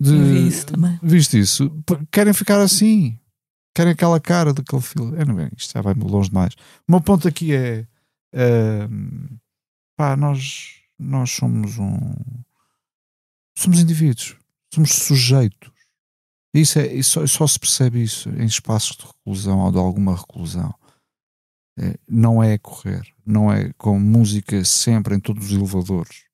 [0.00, 0.14] de.
[0.14, 0.98] Eu vi isso também.
[1.02, 1.70] Viste isso?
[2.10, 3.18] Querem ficar assim.
[3.76, 5.20] Querem aquela cara daquele filtro.
[5.20, 6.54] É, não bem, isto já vai longe demais.
[6.88, 7.86] O meu ponto aqui é.
[8.34, 9.38] Uh,
[9.94, 12.14] pá, nós, nós somos um.
[13.56, 14.34] Somos indivíduos.
[14.72, 15.70] Somos sujeitos.
[16.54, 20.74] Isso é, isso, só se percebe isso em espaços de reclusão ou de alguma reclusão.
[21.78, 26.31] É, não é correr, não é com música sempre em todos os elevadores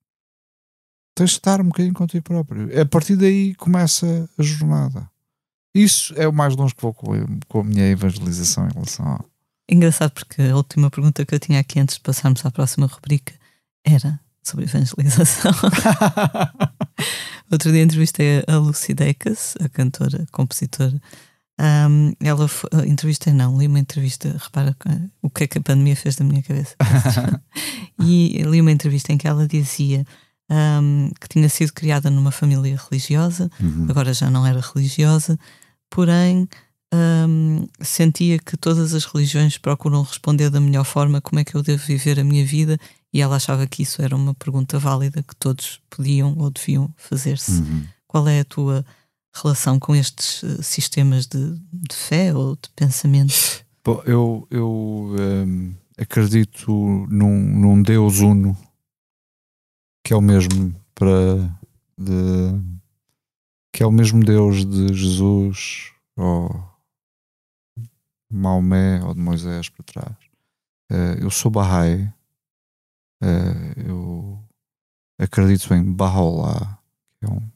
[1.18, 2.80] tens de estar um bocadinho contigo próprio.
[2.80, 5.10] A partir daí começa a jornada.
[5.74, 9.24] Isso é o mais longe que vou com, a minha evangelização em relação a.
[9.68, 13.34] Engraçado porque a última pergunta que eu tinha aqui antes de passarmos à próxima rubrica
[13.84, 15.52] era sobre evangelização.
[17.50, 21.00] Outro dia entrevistei a Lucy Decas, a cantora, compositora.
[21.60, 22.48] Um, ela
[22.86, 24.76] entrevistei não, li uma entrevista, repara
[25.20, 26.76] o que é que a pandemia fez da minha cabeça.
[28.00, 30.06] e li uma entrevista em que ela dizia
[30.50, 33.86] um, que tinha sido criada numa família religiosa, uhum.
[33.88, 35.38] agora já não era religiosa,
[35.90, 36.48] porém
[36.92, 41.62] um, sentia que todas as religiões procuram responder da melhor forma como é que eu
[41.62, 42.78] devo viver a minha vida
[43.12, 47.62] e ela achava que isso era uma pergunta válida que todos podiam ou deviam fazer-se.
[47.62, 47.84] Uhum.
[48.06, 48.84] Qual é a tua
[49.34, 53.34] relação com estes uh, sistemas de, de, fé ou de pensamento?
[53.84, 56.70] Bom, eu, eu um, acredito
[57.08, 58.56] num, num Deus uno
[60.04, 61.36] que é o mesmo para
[61.98, 62.78] de,
[63.72, 66.64] que é o mesmo Deus de Jesus ou
[68.30, 70.16] Maomé ou de Moisés para trás.
[70.90, 72.04] Uh, eu sou Bahá'í,
[73.22, 74.44] uh, eu
[75.18, 76.78] acredito em Baha'u'llah,
[77.18, 77.50] que é, um,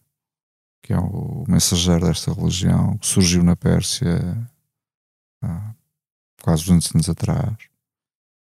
[0.82, 4.18] que é o mensageiro desta religião, que surgiu na Pérsia
[5.42, 5.74] há
[6.42, 7.56] quase 200 anos atrás.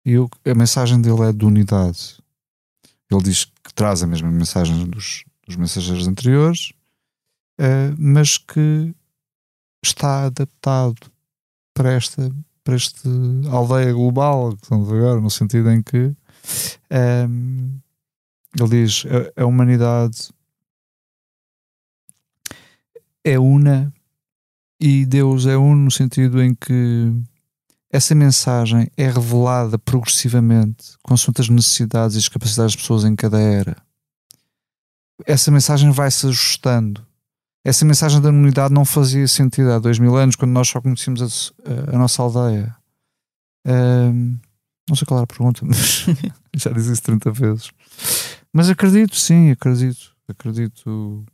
[0.07, 2.23] E a mensagem dele é de unidade.
[3.11, 6.73] Ele diz que traz a mesma mensagem dos, dos mensageiros anteriores,
[7.59, 8.95] uh, mas que
[9.83, 10.97] está adaptado
[11.75, 12.31] para esta
[12.69, 13.09] para esta
[13.51, 16.15] aldeia global que estamos agora, no sentido em que um,
[16.91, 17.81] ehm,
[18.61, 20.29] ele diz a, a humanidade
[23.25, 23.91] é una
[24.79, 27.11] e Deus é uno no sentido em que
[27.91, 33.41] essa mensagem é revelada progressivamente consoante as necessidades e as capacidades das pessoas em cada
[33.41, 33.77] era.
[35.27, 37.05] essa mensagem vai se ajustando.
[37.65, 41.53] Essa mensagem da unidade não fazia sentido há dois mil anos, quando nós só conhecíamos
[41.65, 42.75] a, a, nossa aldeia.
[43.67, 44.39] Um,
[44.89, 46.07] não sei qual era a pergunta, mas
[46.57, 47.71] já disse isso 30 vezes.
[48.53, 50.17] Mas acredito, sim, acredito.
[50.29, 51.25] Acredito,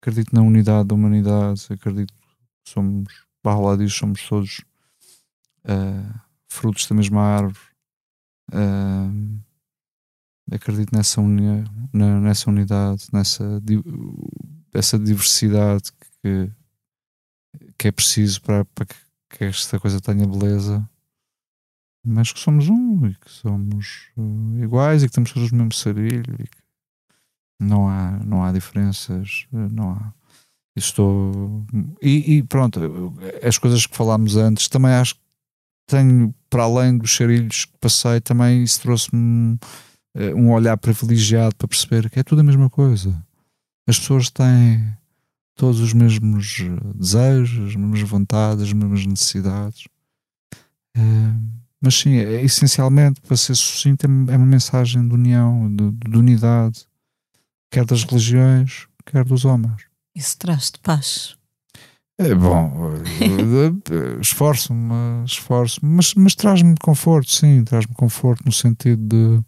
[0.00, 1.66] acredito na unidade da humanidade.
[1.70, 3.12] Acredito que somos,
[3.44, 4.62] barra lá diz, somos todos
[5.66, 7.58] uh, frutos da mesma árvore.
[8.52, 9.40] Uh,
[10.50, 13.60] acredito nessa, uni nessa unidade, nessa
[14.72, 15.90] essa diversidade
[16.22, 16.50] que,
[17.78, 20.88] que é preciso para, para que esta coisa tenha beleza
[22.06, 25.72] mas que somos um e que somos uh, iguais e que temos todos o mesmo
[25.72, 26.58] sarilho e que
[27.58, 30.12] não há, não há diferenças, não há.
[30.76, 31.64] Estou.
[32.02, 32.78] E, e, pronto,
[33.42, 35.20] as coisas que falámos antes também acho que
[35.86, 39.58] tenho, para além dos sarilhos que passei, também isso trouxe-me um,
[40.16, 43.24] uh, um olhar privilegiado para perceber que é tudo a mesma coisa.
[43.86, 44.96] As pessoas têm
[45.54, 46.58] todos os mesmos
[46.94, 49.86] desejos, as mesmas vontades, as mesmas necessidades.
[50.96, 55.90] Uh, mas sim, é, essencialmente, para ser sucinto, é, é uma mensagem de união, de,
[55.92, 56.86] de unidade,
[57.70, 59.82] quer das religiões, quer dos homens.
[60.14, 61.36] Isso traz-te paz.
[62.18, 62.94] É bom,
[64.20, 69.42] esforço-me, esforço-me, mas, mas traz-me conforto, sim, traz-me conforto no sentido de,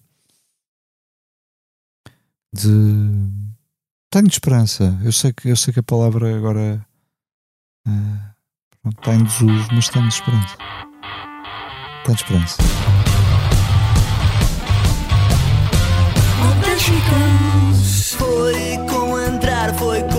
[2.54, 3.30] de
[4.10, 4.98] tenho esperança.
[5.02, 6.86] Eu sei que eu sei que a palavra agora
[7.86, 8.34] uh,
[8.82, 10.56] pronto, está em desuso, mas tenho esperança
[12.08, 12.62] tanta esperança.
[18.16, 20.17] Foi como entrar, foi como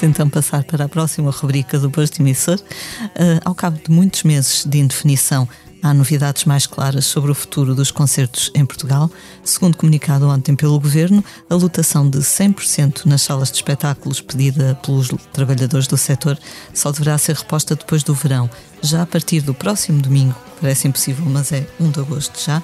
[0.00, 2.56] Vamos então passar para a próxima rubrica do Posto Emissor.
[2.56, 5.46] Uh, ao cabo de muitos meses de indefinição,
[5.82, 9.10] há novidades mais claras sobre o futuro dos concertos em Portugal.
[9.44, 15.10] Segundo comunicado ontem pelo Governo, a lotação de 100% nas salas de espetáculos pedida pelos
[15.34, 16.38] trabalhadores do setor
[16.72, 18.48] só deverá ser reposta depois do verão,
[18.80, 20.34] já a partir do próximo domingo.
[20.62, 22.62] Parece impossível, mas é 1 de agosto já.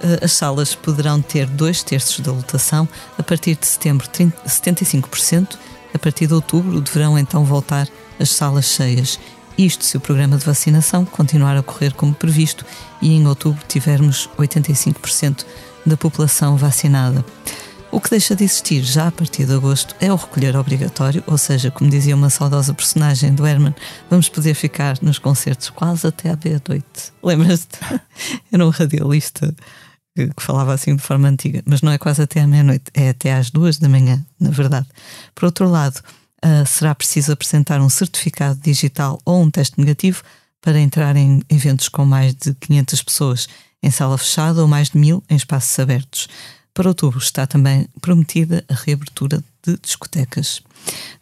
[0.00, 5.58] Ah, as salas poderão ter dois terços da lotação, a partir de setembro 30, 75%,
[5.94, 9.18] a partir de outubro deverão então voltar as salas cheias.
[9.56, 12.64] Isto se o programa de vacinação continuar a correr como previsto
[13.02, 15.44] e em outubro tivermos 85%
[15.84, 17.24] da população vacinada.
[17.90, 21.38] O que deixa de existir já a partir de agosto é o recolher obrigatório, ou
[21.38, 23.74] seja, como dizia uma saudosa personagem do Herman,
[24.10, 27.12] vamos poder ficar nos concertos quase até à meia-noite.
[27.22, 27.78] Lembras-te?
[28.52, 29.54] Era um radialista
[30.18, 33.10] que, que, falava assim de forma antiga, mas não é quase até à meia-noite, é
[33.10, 34.86] até às duas da manhã, na verdade.
[35.32, 36.00] Por outro lado,
[36.44, 40.24] uh, será preciso apresentar um certificado digital ou um teste negativo
[40.60, 43.48] para entrar em eventos com mais de 500 pessoas
[43.80, 46.28] em sala fechada ou mais de mil em espaços abertos.
[46.74, 49.42] Para outubro está também prometida a reabertura
[49.72, 50.62] de discotecas.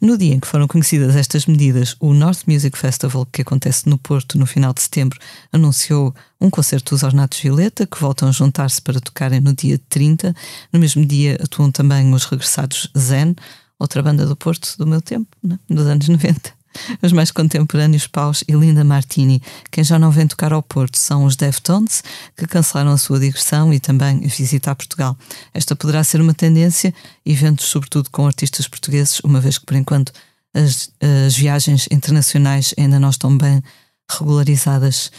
[0.00, 3.98] No dia em que foram conhecidas estas medidas, o North Music Festival, que acontece no
[3.98, 5.18] Porto no final de setembro,
[5.52, 10.34] anunciou um concerto dos Ornatos Violeta, que voltam a juntar-se para tocarem no dia 30.
[10.72, 13.34] No mesmo dia atuam também os regressados Zen,
[13.78, 15.58] outra banda do Porto do meu tempo, né?
[15.68, 16.55] dos anos 90.
[17.02, 19.42] Os mais contemporâneos Paus e Linda Martini.
[19.70, 22.02] Quem já não vem tocar ao Porto são os Deftones,
[22.36, 25.16] que cancelaram a sua digressão e também visitar Portugal.
[25.52, 30.12] Esta poderá ser uma tendência, eventos sobretudo com artistas portugueses, uma vez que por enquanto
[30.54, 30.90] as,
[31.26, 33.62] as viagens internacionais ainda não estão bem
[34.10, 35.10] regularizadas.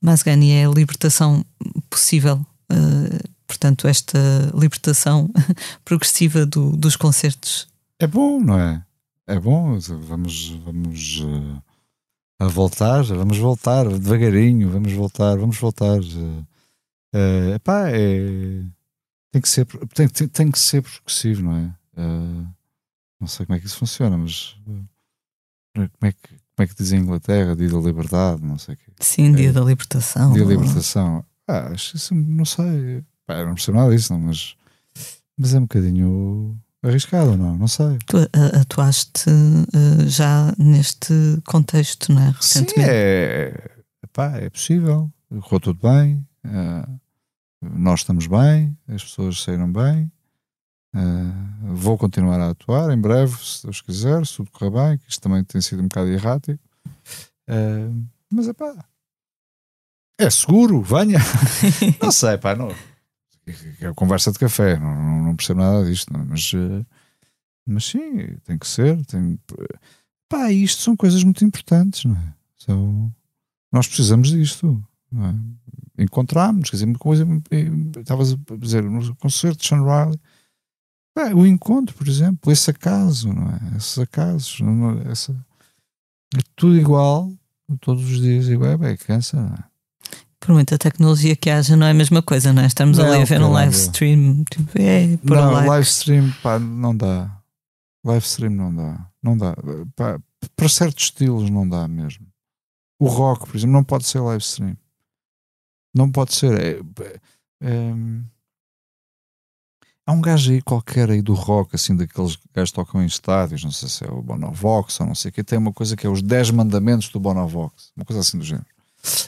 [0.00, 1.44] Mas Gani é a libertação
[1.90, 4.18] possível, uh, portanto, esta
[4.54, 5.30] libertação
[5.84, 7.66] progressiva do, dos concertos.
[7.98, 8.82] É bom, não é?
[9.28, 11.62] É bom, vamos, vamos uh,
[12.38, 15.98] a voltar, vamos voltar devagarinho, vamos voltar, vamos voltar.
[15.98, 18.62] Uh, epá, é,
[19.32, 21.74] tem, que ser, tem, tem, tem, que ser progressivo, não é?
[22.00, 22.46] Uh,
[23.20, 24.86] não sei como é que isso funciona, mas uh,
[25.74, 27.56] como é que, como é que diz em Inglaterra?
[27.56, 28.92] Dia da liberdade, não sei o quê.
[29.00, 30.32] Sim, dia é, da libertação.
[30.34, 31.24] Dia da libertação.
[31.48, 33.02] Ah, acho isso, não sei.
[33.26, 34.56] Pá, não percebo nada disso, não, mas,
[35.36, 37.56] mas é um bocadinho arriscado, não?
[37.56, 37.98] Não sei.
[38.06, 38.16] Tu
[38.60, 41.14] atuaste uh, já neste
[41.46, 42.30] contexto, não é?
[42.30, 42.80] Recentemente.
[42.80, 43.70] Sim, é,
[44.04, 45.10] epá, é possível.
[45.42, 46.26] Correu tudo bem.
[46.44, 47.00] Uh,
[47.62, 50.10] nós estamos bem, as pessoas saíram bem.
[50.94, 55.10] Uh, vou continuar a atuar em breve, se Deus quiser, se tudo correr bem, que
[55.10, 56.62] isto também tem sido um bocado errático.
[58.30, 58.74] Mas é pá,
[60.18, 61.18] é seguro, venha.
[62.00, 62.68] não sei, pá, não.
[63.80, 66.84] É conversa de café, não, não, não percebo nada disto, não, mas, uh,
[67.64, 69.04] mas sim, tem que ser.
[69.06, 69.38] Tem,
[70.28, 72.34] pá, isto são coisas muito importantes, não é?
[72.58, 73.14] São,
[73.72, 74.82] nós precisamos disto.
[75.12, 76.02] Não é?
[76.02, 77.26] Encontramos, quer dizer, coisa.
[77.96, 80.18] Estavas a dizer, no concerto de Sean Riley
[81.16, 83.76] é, o encontro, por exemplo, esse acaso, não é?
[83.78, 85.10] Esses acasos, não, é?
[85.10, 85.32] essa,
[86.34, 87.32] é tudo igual,
[87.80, 89.64] todos os dias igual, é bem, cansa, não é?
[90.38, 92.66] Por muita tecnologia que haja, não é a mesma coisa, não é?
[92.66, 95.68] Estamos não, ali a ver um live stream, tipo, é, por não, like.
[95.68, 97.30] live stream, pá, não dá.
[98.04, 99.56] Live stream não dá, não dá.
[99.96, 100.20] Pá,
[100.54, 102.26] para certos estilos não dá mesmo.
[102.98, 104.76] O rock, por exemplo, não pode ser live stream.
[105.94, 106.58] Não pode ser.
[106.60, 107.20] É, é,
[107.62, 107.94] é
[110.08, 113.64] Há um gajo aí qualquer aí do rock, assim, daqueles gajos que tocam em estádios,
[113.64, 116.06] não sei se é o Bonovox ou não sei o que, tem uma coisa que
[116.06, 118.75] é os 10 mandamentos do Bonovox, uma coisa assim do género.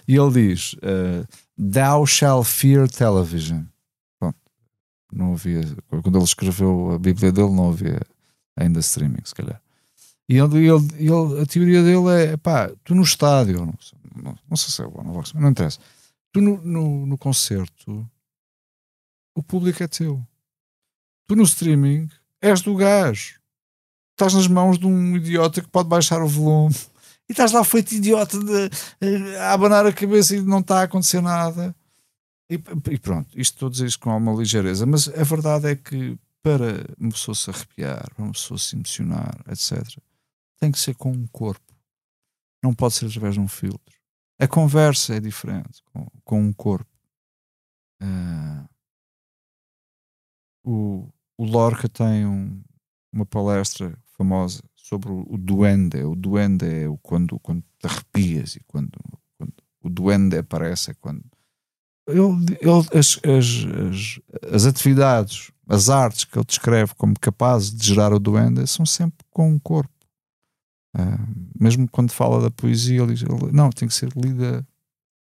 [0.06, 1.26] E ele diz: uh,
[1.56, 3.64] Thou shall fear television.
[4.18, 4.38] Pronto,
[5.12, 5.62] não havia,
[6.02, 8.00] quando ele escreveu a Bíblia dele, não havia
[8.56, 9.60] ainda streaming, se calhar.
[10.28, 13.74] E ele, ele, ele, a teoria dele é: pá, tu no estádio, não,
[14.22, 15.78] não, não sei se é o Bonovox, mas não interessa.
[16.32, 18.08] Tu no, no, no concerto,
[19.34, 20.22] o público é teu
[21.28, 22.08] Tu no streaming
[22.40, 23.38] és do gajo.
[24.12, 26.74] Estás nas mãos de um idiota que pode baixar o volume
[27.28, 28.68] e estás lá feito idiota de,
[29.00, 31.76] de, a abanar a cabeça e não está a acontecer nada.
[32.50, 35.76] E, e pronto, isto estou a dizer isto com alguma ligeireza, mas a verdade é
[35.76, 39.98] que para uma pessoa se arrepiar, para uma pessoa se emocionar, etc.,
[40.58, 41.74] tem que ser com um corpo.
[42.62, 43.96] Não pode ser através de um filtro.
[44.40, 46.90] A conversa é diferente com, com um corpo.
[48.02, 48.68] Uh,
[50.64, 52.62] o, o Lorca tem um,
[53.12, 56.02] uma palestra famosa sobre o, o duende.
[56.02, 58.98] O duende é o, quando, quando te arrepias e quando,
[59.36, 61.24] quando o duende aparece é quando
[62.08, 62.20] ele,
[62.62, 64.20] ele, as, as, as,
[64.54, 69.26] as, atividades, as artes que ele descreve como capazes de gerar o duende são sempre
[69.30, 69.92] com um corpo.
[70.96, 74.66] Uh, mesmo quando fala da poesia, ele diz: não, tem que ser lida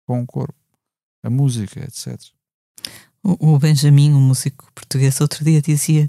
[0.06, 0.54] com o corpo,
[1.22, 2.20] a música, etc.
[3.22, 6.04] O, Benjamin, um músico português, outro dia dizia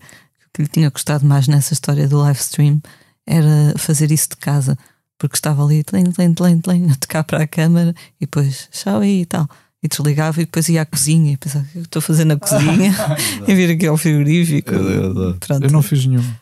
[0.46, 2.82] o que lhe tinha gostado mais nessa história do live stream
[3.26, 4.78] era fazer isso de casa,
[5.18, 9.00] porque estava ali tlen, tlen, tlen, tlen, a tocar para a câmara e depois tchau
[9.00, 9.48] aí e tal.
[9.82, 12.94] E desligava e depois ia à cozinha e pensava, o que estou fazendo na cozinha?
[13.48, 14.74] e vir aqui ao frigorífico.
[14.74, 15.66] É, é, é.
[15.66, 16.34] Eu não fiz nenhum.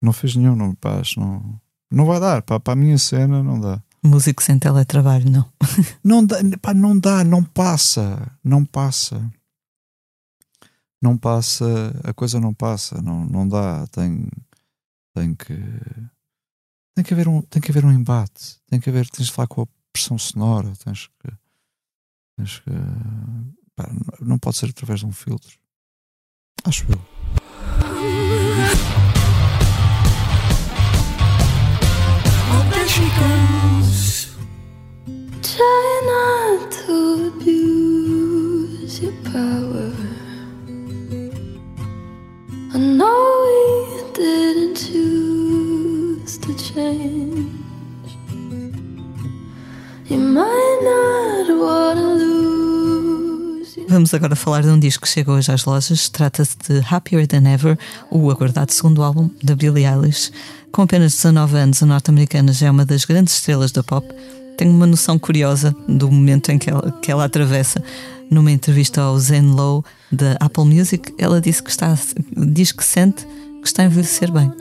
[0.00, 1.60] Não fiz nenhum, não, pá, não,
[1.90, 2.42] não vai dar.
[2.42, 3.82] Pá, para a minha cena não dá.
[4.02, 5.44] Músico sem teletrabalho, não.
[6.02, 9.20] não dá, pá, não dá, não passa, não passa
[11.00, 11.64] não passa,
[12.04, 14.26] a coisa não passa, não, não dá, tem,
[15.18, 15.54] tem que
[16.94, 19.48] tem que haver um, tem que haver um embate, tem que haver, tens de falar
[19.48, 21.28] com a pressão sonora, tens que,
[22.36, 22.70] tens que
[23.74, 23.88] pá,
[24.20, 25.58] não pode ser através de um filtro.
[26.64, 26.98] Acho eu.
[35.42, 39.92] Try not to abuse your power.
[42.74, 43.77] I know
[44.14, 47.48] didn't choose to change.
[50.08, 53.78] You might not wanna lose.
[53.88, 56.08] Vamos agora falar de um disco que chegou hoje às lojas.
[56.08, 57.78] Trata-se de Happier Than Ever,
[58.10, 60.30] o aguardado segundo álbum da Billie Eilish.
[60.72, 64.06] Com apenas 19 anos, a norte-americana já é uma das grandes estrelas da pop.
[64.56, 67.82] Tenho uma noção curiosa do momento em que ela, que ela atravessa.
[68.30, 71.96] Numa entrevista ao Zen Low da Apple Music, ela disse que está,
[72.36, 73.26] diz que sente
[73.60, 74.52] que está a envelhecer bem.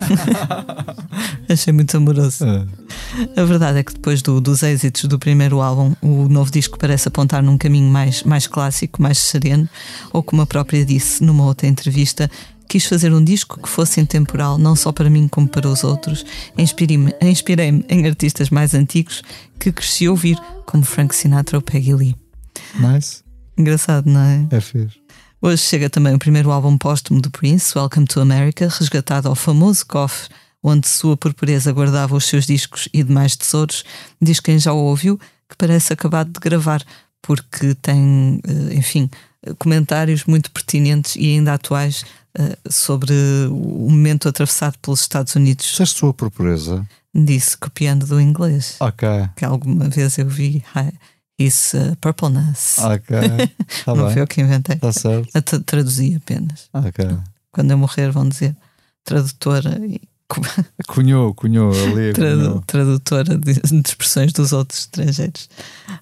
[1.48, 2.44] Achei muito amoroso.
[2.44, 3.40] É.
[3.40, 7.08] A verdade é que depois do, dos êxitos do primeiro álbum, o novo disco parece
[7.08, 9.68] apontar num caminho mais, mais clássico, mais sereno,
[10.12, 12.30] ou como a própria disse numa outra entrevista,
[12.68, 16.24] quis fazer um disco que fosse intemporal, não só para mim como para os outros.
[16.56, 19.22] Inspirei-me inspirei em artistas mais antigos
[19.58, 22.16] que cresci a ouvir, como Frank Sinatra ou Peggy Lee.
[22.78, 23.22] Nice.
[23.56, 24.46] Engraçado, não é?
[24.50, 25.00] É fixe.
[25.40, 29.86] Hoje chega também o primeiro álbum póstumo do Prince, Welcome to America, resgatado ao famoso
[29.86, 30.28] cofre
[30.60, 33.84] onde sua purpureza guardava os seus discos e demais tesouros.
[34.20, 35.16] Diz quem já o ouviu
[35.48, 36.82] que parece acabado de gravar,
[37.22, 39.08] porque tem, eh, enfim,
[39.58, 42.04] comentários muito pertinentes e ainda atuais
[42.36, 43.14] eh, sobre
[43.48, 45.66] o momento atravessado pelos Estados Unidos.
[45.66, 46.84] Disseste sua purpureza?
[47.14, 48.76] Disse, copiando do inglês.
[48.80, 49.08] Ok.
[49.36, 50.64] Que alguma vez eu vi
[51.38, 52.78] isso, uh, purpleness.
[52.78, 53.16] Ok.
[53.84, 54.76] Tá Não foi eu que inventei.
[54.76, 55.60] Está certo.
[55.60, 56.68] Traduzi apenas.
[56.72, 57.04] Ok.
[57.52, 58.56] quando eu morrer, vão dizer
[59.04, 60.00] tradutora e
[60.86, 62.12] cunhou, cunhou ali.
[62.12, 65.48] Tradu tradutora de, de, expressões dos outros estrangeiros.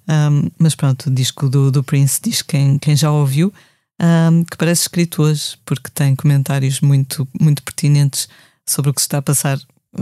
[0.09, 3.53] Um, mas pronto, o disco do, do Prince diz quem, quem já ouviu
[4.01, 8.29] um, que parece escrito hoje, porque tem comentários muito, muito pertinentes
[8.67, 9.59] sobre o que se está a passar.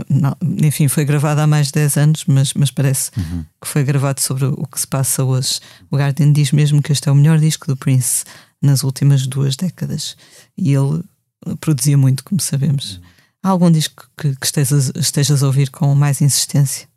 [0.09, 3.45] Não, enfim, foi gravado há mais de 10 anos, mas, mas parece uhum.
[3.61, 5.59] que foi gravado sobre o que se passa hoje.
[5.89, 8.25] O Guardian diz mesmo que este é o melhor disco do Prince
[8.61, 10.17] nas últimas duas décadas.
[10.57, 11.03] E ele
[11.59, 12.97] produzia muito, como sabemos.
[12.97, 13.03] Uhum.
[13.43, 16.87] Há algum disco que, que estejas, estejas a ouvir com mais insistência?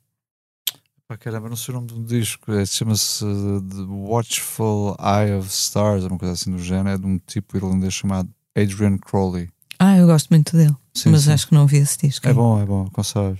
[1.07, 2.53] Pá, caramba, não sei o nome do disco.
[2.53, 6.89] É, Chama-se The Watchful Eye of Stars, uma coisa assim do género.
[6.89, 9.49] É de um tipo irlandês chamado Adrian Crowley.
[9.79, 11.33] Ah, eu gosto muito dele, sim, mas sim.
[11.33, 12.27] acho que não ouvi esse disco.
[12.27, 13.39] É bom, é bom, aconselho.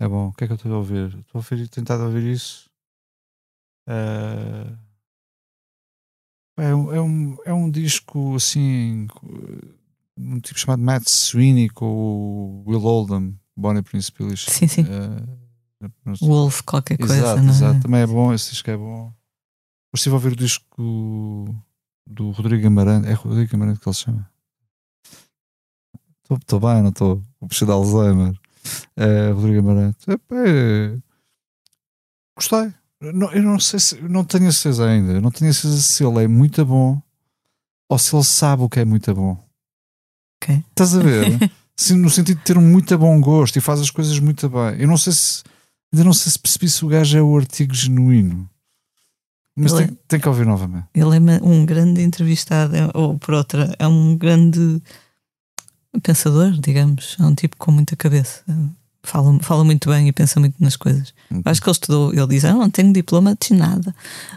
[0.00, 0.28] É bom.
[0.28, 1.06] O que é que eu estou a ouvir?
[1.08, 2.70] Estou a ouvir, tentar ouvir isso.
[3.88, 4.76] Uh...
[6.58, 9.06] É, um, é, um, é um disco assim.
[10.18, 14.36] Um tipo chamado Matt Sweeney com o Will Oldham, Bonnie Prince Billy.
[14.36, 14.82] Sim, sim.
[14.82, 15.46] Uh,
[16.22, 17.14] Wolf, qualquer coisa.
[17.14, 17.50] Exato, não é?
[17.50, 17.80] exato.
[17.80, 19.12] Também é bom, esse disco é bom.
[19.86, 21.54] Depois estive a ouvir o disco
[22.06, 23.08] do Rodrigo Amarante.
[23.08, 24.30] É Rodrigo Amarante que ele se chama?
[26.30, 27.22] Estou bem, não estou?
[27.40, 28.34] O bicho de Alzheimer.
[28.96, 29.98] É, Rodrigo Amarante.
[30.08, 30.98] É, é,
[32.36, 32.72] gostei.
[33.00, 34.00] Não, eu não sei se.
[34.02, 35.20] Não tenho a certeza ainda.
[35.20, 37.00] Não tenho a certeza se ele é muito bom
[37.88, 39.38] ou se ele sabe o que é muito bom.
[40.42, 40.64] Okay.
[40.70, 41.50] Estás a ver?
[41.76, 44.80] Sim, no sentido de ter um muito bom gosto e faz as coisas muito bem.
[44.80, 45.42] Eu não sei se.
[45.92, 48.48] Ainda não sei se percebi se o gajo é o artigo genuíno.
[49.54, 50.86] Mas tem, é, tem, que ouvir novamente.
[50.94, 54.82] Ele é um grande entrevistado, ou por outra, é um grande
[56.00, 57.16] pensador, digamos.
[57.18, 58.42] É um tipo com muita cabeça.
[59.02, 61.14] Fala, fala muito bem e pensa muito nas coisas.
[61.30, 61.42] Uhum.
[61.44, 63.94] Acho que ele estudou, ele diz: ah, não tenho diploma de nada,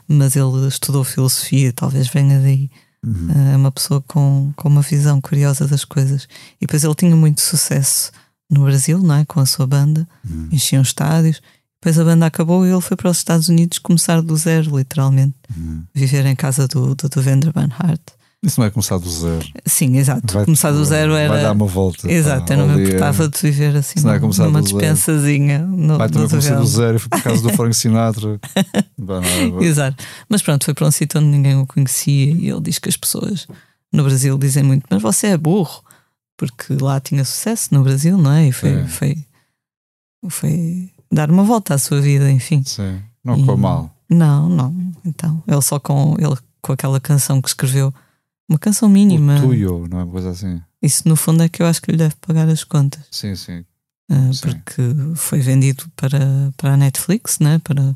[0.08, 2.70] mas ele estudou filosofia, talvez venha daí.
[3.06, 3.52] Uhum.
[3.54, 6.28] É uma pessoa com, com uma visão curiosa das coisas.
[6.58, 8.12] E depois ele tinha muito sucesso
[8.50, 9.26] no Brasil, não é?
[9.26, 10.50] Com a sua banda, uhum.
[10.52, 11.42] enchiam estádios.
[11.82, 15.36] Depois a banda acabou e ele foi para os Estados Unidos começar do zero, literalmente.
[15.56, 15.84] Uhum.
[15.94, 18.02] Viver em casa do, do, do Vander Van Hart.
[18.42, 19.46] Isso não é começar do zero.
[19.66, 20.34] Sim, exato.
[20.34, 21.34] Vai, começar do zero era.
[21.34, 22.10] Vai dar uma volta.
[22.10, 25.60] Exato, eu não me importava de viver assim não é começar numa dispensazinha.
[25.60, 28.40] No, vai também começar do zero e foi por causa do Frank Sinatra.
[29.62, 30.02] exato.
[30.30, 32.96] Mas pronto, foi para um sítio onde ninguém o conhecia e ele diz que as
[32.96, 33.46] pessoas
[33.92, 35.84] no Brasil dizem muito, mas você é burro,
[36.38, 38.48] porque lá tinha sucesso no Brasil, não é?
[38.48, 38.88] E foi, é.
[38.88, 39.26] foi,
[40.30, 42.64] foi dar uma volta à sua vida, enfim.
[42.66, 43.94] Sim, não ficou mal.
[44.10, 44.74] Não, não.
[45.06, 47.94] Então, ele só com, ele, com aquela canção que escreveu
[48.50, 49.38] uma canção mínima.
[49.38, 50.60] O tuyo, não é uma coisa assim.
[50.82, 53.06] Isso no fundo é que eu acho que lhe deve pagar as contas.
[53.12, 53.64] Sim, sim.
[54.12, 54.42] Uh, sim.
[54.42, 54.82] Porque
[55.16, 57.60] foi vendido para, para a Netflix, né?
[57.60, 57.96] para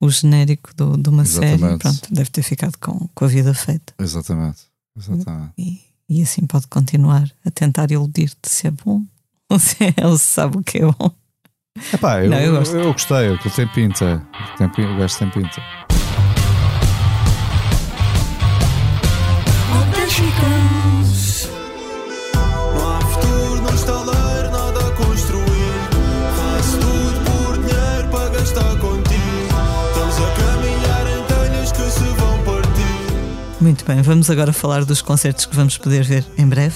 [0.00, 1.60] o genérico do, de uma Exatamente.
[1.60, 1.78] série.
[1.78, 3.94] Pronto, deve ter ficado com, com a vida feita.
[3.98, 4.62] Exatamente.
[4.96, 5.52] Exatamente.
[5.56, 9.02] E, e assim pode continuar a tentar iludir-te se é bom
[9.48, 11.10] ou se ele sabe o que é bom.
[11.92, 14.24] Epá, eu, não, eu, eu, eu gostei, o tem pinta.
[14.56, 15.60] Tem, o gajo tem pinta.
[33.64, 36.74] Muito bem, vamos agora falar dos concertos que vamos poder ver em breve.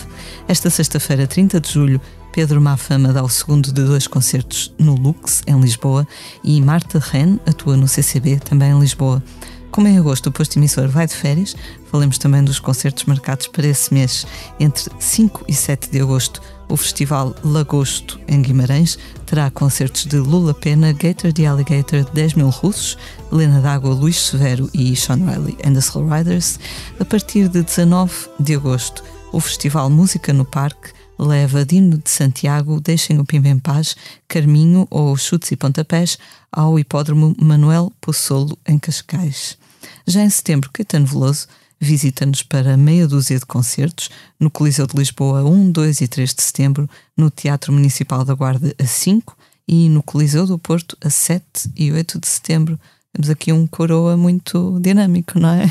[0.48, 2.00] Esta sexta-feira, 30 de julho,
[2.32, 6.08] Pedro Mafama dá o segundo de dois concertos no Lux, em Lisboa,
[6.42, 9.22] e Marta Ren atua no CCB, também em Lisboa.
[9.70, 11.54] Como em agosto o posto emissor vai de férias,
[11.90, 14.26] falemos também dos concertos marcados para esse mês.
[14.58, 20.52] Entre 5 e 7 de agosto, o Festival Lagosto, em Guimarães, terá concertos de Lula
[20.52, 22.98] Pena, Gator the Alligator, 10 mil russos,
[23.30, 26.58] Lena D'Água, Luís Severo e Sean Riley and the Soul Riders.
[26.98, 29.02] A partir de 19 de agosto,
[29.32, 33.96] o Festival Música no Parque leva Dino de Santiago, Deixem o Pimba em Paz,
[34.26, 36.18] Carminho ou Chutes e Pontapés
[36.50, 39.58] ao Hipódromo Manuel Poçolo, em Cascais.
[40.06, 41.48] Já em setembro, Caetano Veloso
[41.80, 46.42] visita-nos para meia dúzia de concertos no Coliseu de Lisboa 1, 2 e 3 de
[46.42, 51.70] setembro, no Teatro Municipal da Guarda a 5 e no Coliseu do Porto a 7
[51.76, 52.80] e 8 de setembro.
[53.12, 55.64] Temos aqui um coroa muito dinâmico, não é?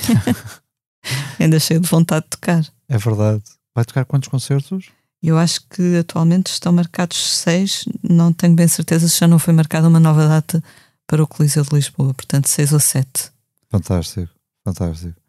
[1.39, 2.65] Ainda cheio de vontade de tocar.
[2.89, 3.43] É verdade.
[3.75, 4.89] Vai tocar quantos concertos?
[5.21, 9.53] Eu acho que atualmente estão marcados seis, não tenho bem certeza se já não foi
[9.53, 10.63] marcada uma nova data
[11.07, 13.31] para o Coliseu de Lisboa, portanto seis ou sete.
[13.69, 14.31] Fantástico,
[14.63, 15.19] fantástico.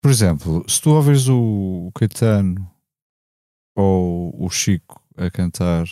[0.00, 2.70] Por exemplo, se tu ouves o Caetano
[3.74, 5.84] ou o Chico a cantar,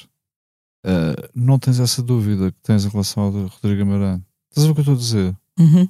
[0.87, 4.25] uh, não tens essa dúvida que tens em relação ao Rodrigo Amarante.
[4.51, 5.37] Estás a ver o que eu estou a dizer?
[5.59, 5.89] Uhum.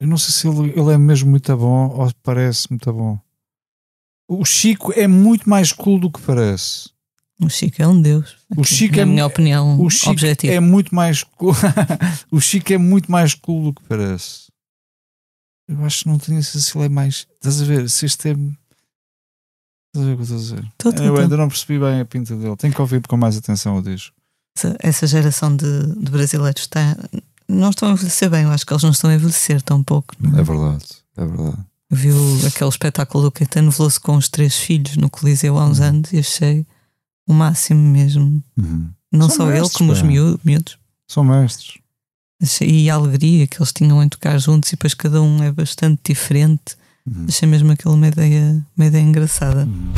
[0.00, 3.18] Eu não sei se ele, ele é mesmo muito bom ou parece muito bom.
[4.28, 6.90] O Chico é muito mais cool do que parece.
[7.40, 8.36] O Chico é um deus.
[8.56, 10.52] O Chico na é, minha opinião, o Chico objetiva.
[10.52, 11.52] é muito mais cool.
[12.30, 14.44] o Chico é muito mais cool do que parece.
[15.68, 17.26] Eu acho que não tenho se ele é mais.
[17.34, 17.88] Estás a ver?
[17.90, 18.32] Se este é.
[18.32, 20.72] Estás a ver o que eu estou a dizer?
[20.78, 21.20] Tô, tô, eu tô.
[21.20, 22.56] ainda não percebi bem a pinta dele.
[22.56, 24.14] Tenho que ouvir com mais atenção o disco.
[24.56, 26.96] Essa, essa geração de, de brasileiros está.
[27.48, 30.14] Não estão a envelhecer bem, eu acho que eles não estão a envelhecer tão pouco.
[30.34, 30.40] é?
[30.40, 30.84] É verdade,
[31.16, 31.58] é verdade.
[31.90, 35.66] Eu vi o- aquele espetáculo do Caetano Veloso com os três filhos no Coliseu há
[35.66, 35.84] uns Uhum.
[35.86, 36.66] anos e achei
[37.28, 38.42] o máximo mesmo.
[38.56, 38.90] Uhum.
[39.12, 40.06] Não São só ele, mestres, como os pá.
[40.06, 40.78] miú- miúdos.
[41.08, 41.74] São mestres.
[42.42, 45.52] Achei, e a alegria que eles tinham em tocar juntos e depois cada um é
[45.52, 46.76] bastante diferente.
[47.06, 47.26] Uhum.
[47.28, 49.64] Achei mesmo aquilo uma ideia, uma ideia engraçada.
[49.64, 49.92] Uhum.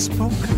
[0.00, 0.56] Smoker.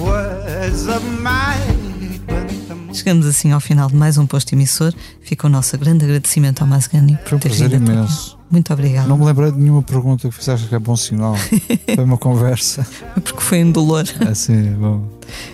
[0.00, 4.94] Words of the Chegamos assim ao final de mais um posto emissor.
[5.20, 7.74] Fica o nosso grande agradecimento ao Masgani um por ter vindo.
[7.74, 7.84] aqui.
[7.84, 8.38] imenso.
[8.50, 9.08] Muito obrigado.
[9.08, 11.36] Não me lembrei de nenhuma pergunta que fizeste que é bom sinal.
[11.94, 12.86] Foi uma conversa.
[13.14, 14.04] Porque foi em dolor.
[14.26, 15.06] Assim, bom.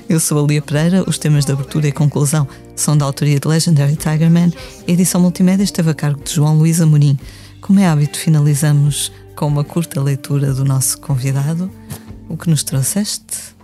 [0.08, 1.02] Eu sou a Lia Pereira.
[1.08, 4.52] Os temas de abertura e conclusão são da autoria de Legendary Tigerman.
[4.86, 7.18] A edição multimédia esteve a cargo de João Luís Amorim.
[7.60, 11.70] Como é hábito, finalizamos com uma curta leitura do nosso convidado.
[12.28, 13.54] O que nos trouxeste?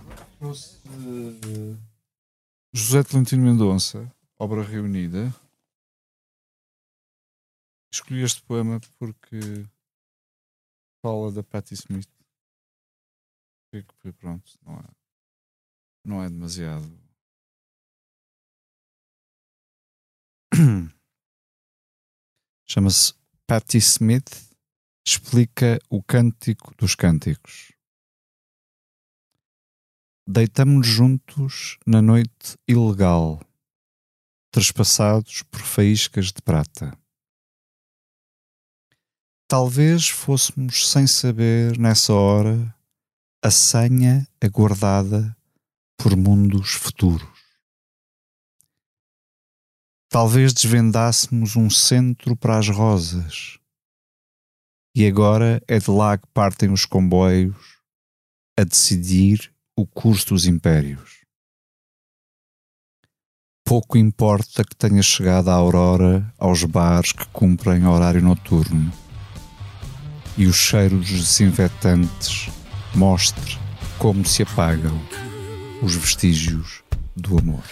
[2.73, 4.09] José Tolentino Mendonça,
[4.39, 5.35] obra reunida.
[7.91, 9.67] Escolhi este poema porque
[11.01, 12.07] fala da Patti Smith.
[13.69, 14.85] Fico pronto, não é,
[16.05, 16.89] não é demasiado.
[22.65, 23.13] Chama-se
[23.45, 24.44] Patti Smith
[25.05, 27.71] explica o cântico dos cânticos.
[30.27, 33.39] Deitamo-nos juntos na noite ilegal,
[34.51, 36.97] trespassados por faíscas de prata.
[39.47, 42.75] Talvez fôssemos, sem saber, nessa hora,
[43.43, 45.37] a senha aguardada
[45.95, 47.29] por mundos futuros.
[50.09, 53.59] Talvez desvendássemos um centro para as rosas,
[54.95, 57.55] e agora é de lá que partem os comboios
[58.57, 61.25] a decidir o curso dos impérios.
[63.67, 68.91] Pouco importa que tenha chegado a aurora aos bares que cumprem horário noturno
[70.37, 72.49] e o cheiro dos desinfetantes
[72.93, 73.57] mostre
[73.97, 74.97] como se apagam
[75.81, 76.83] os vestígios
[77.15, 77.63] do amor.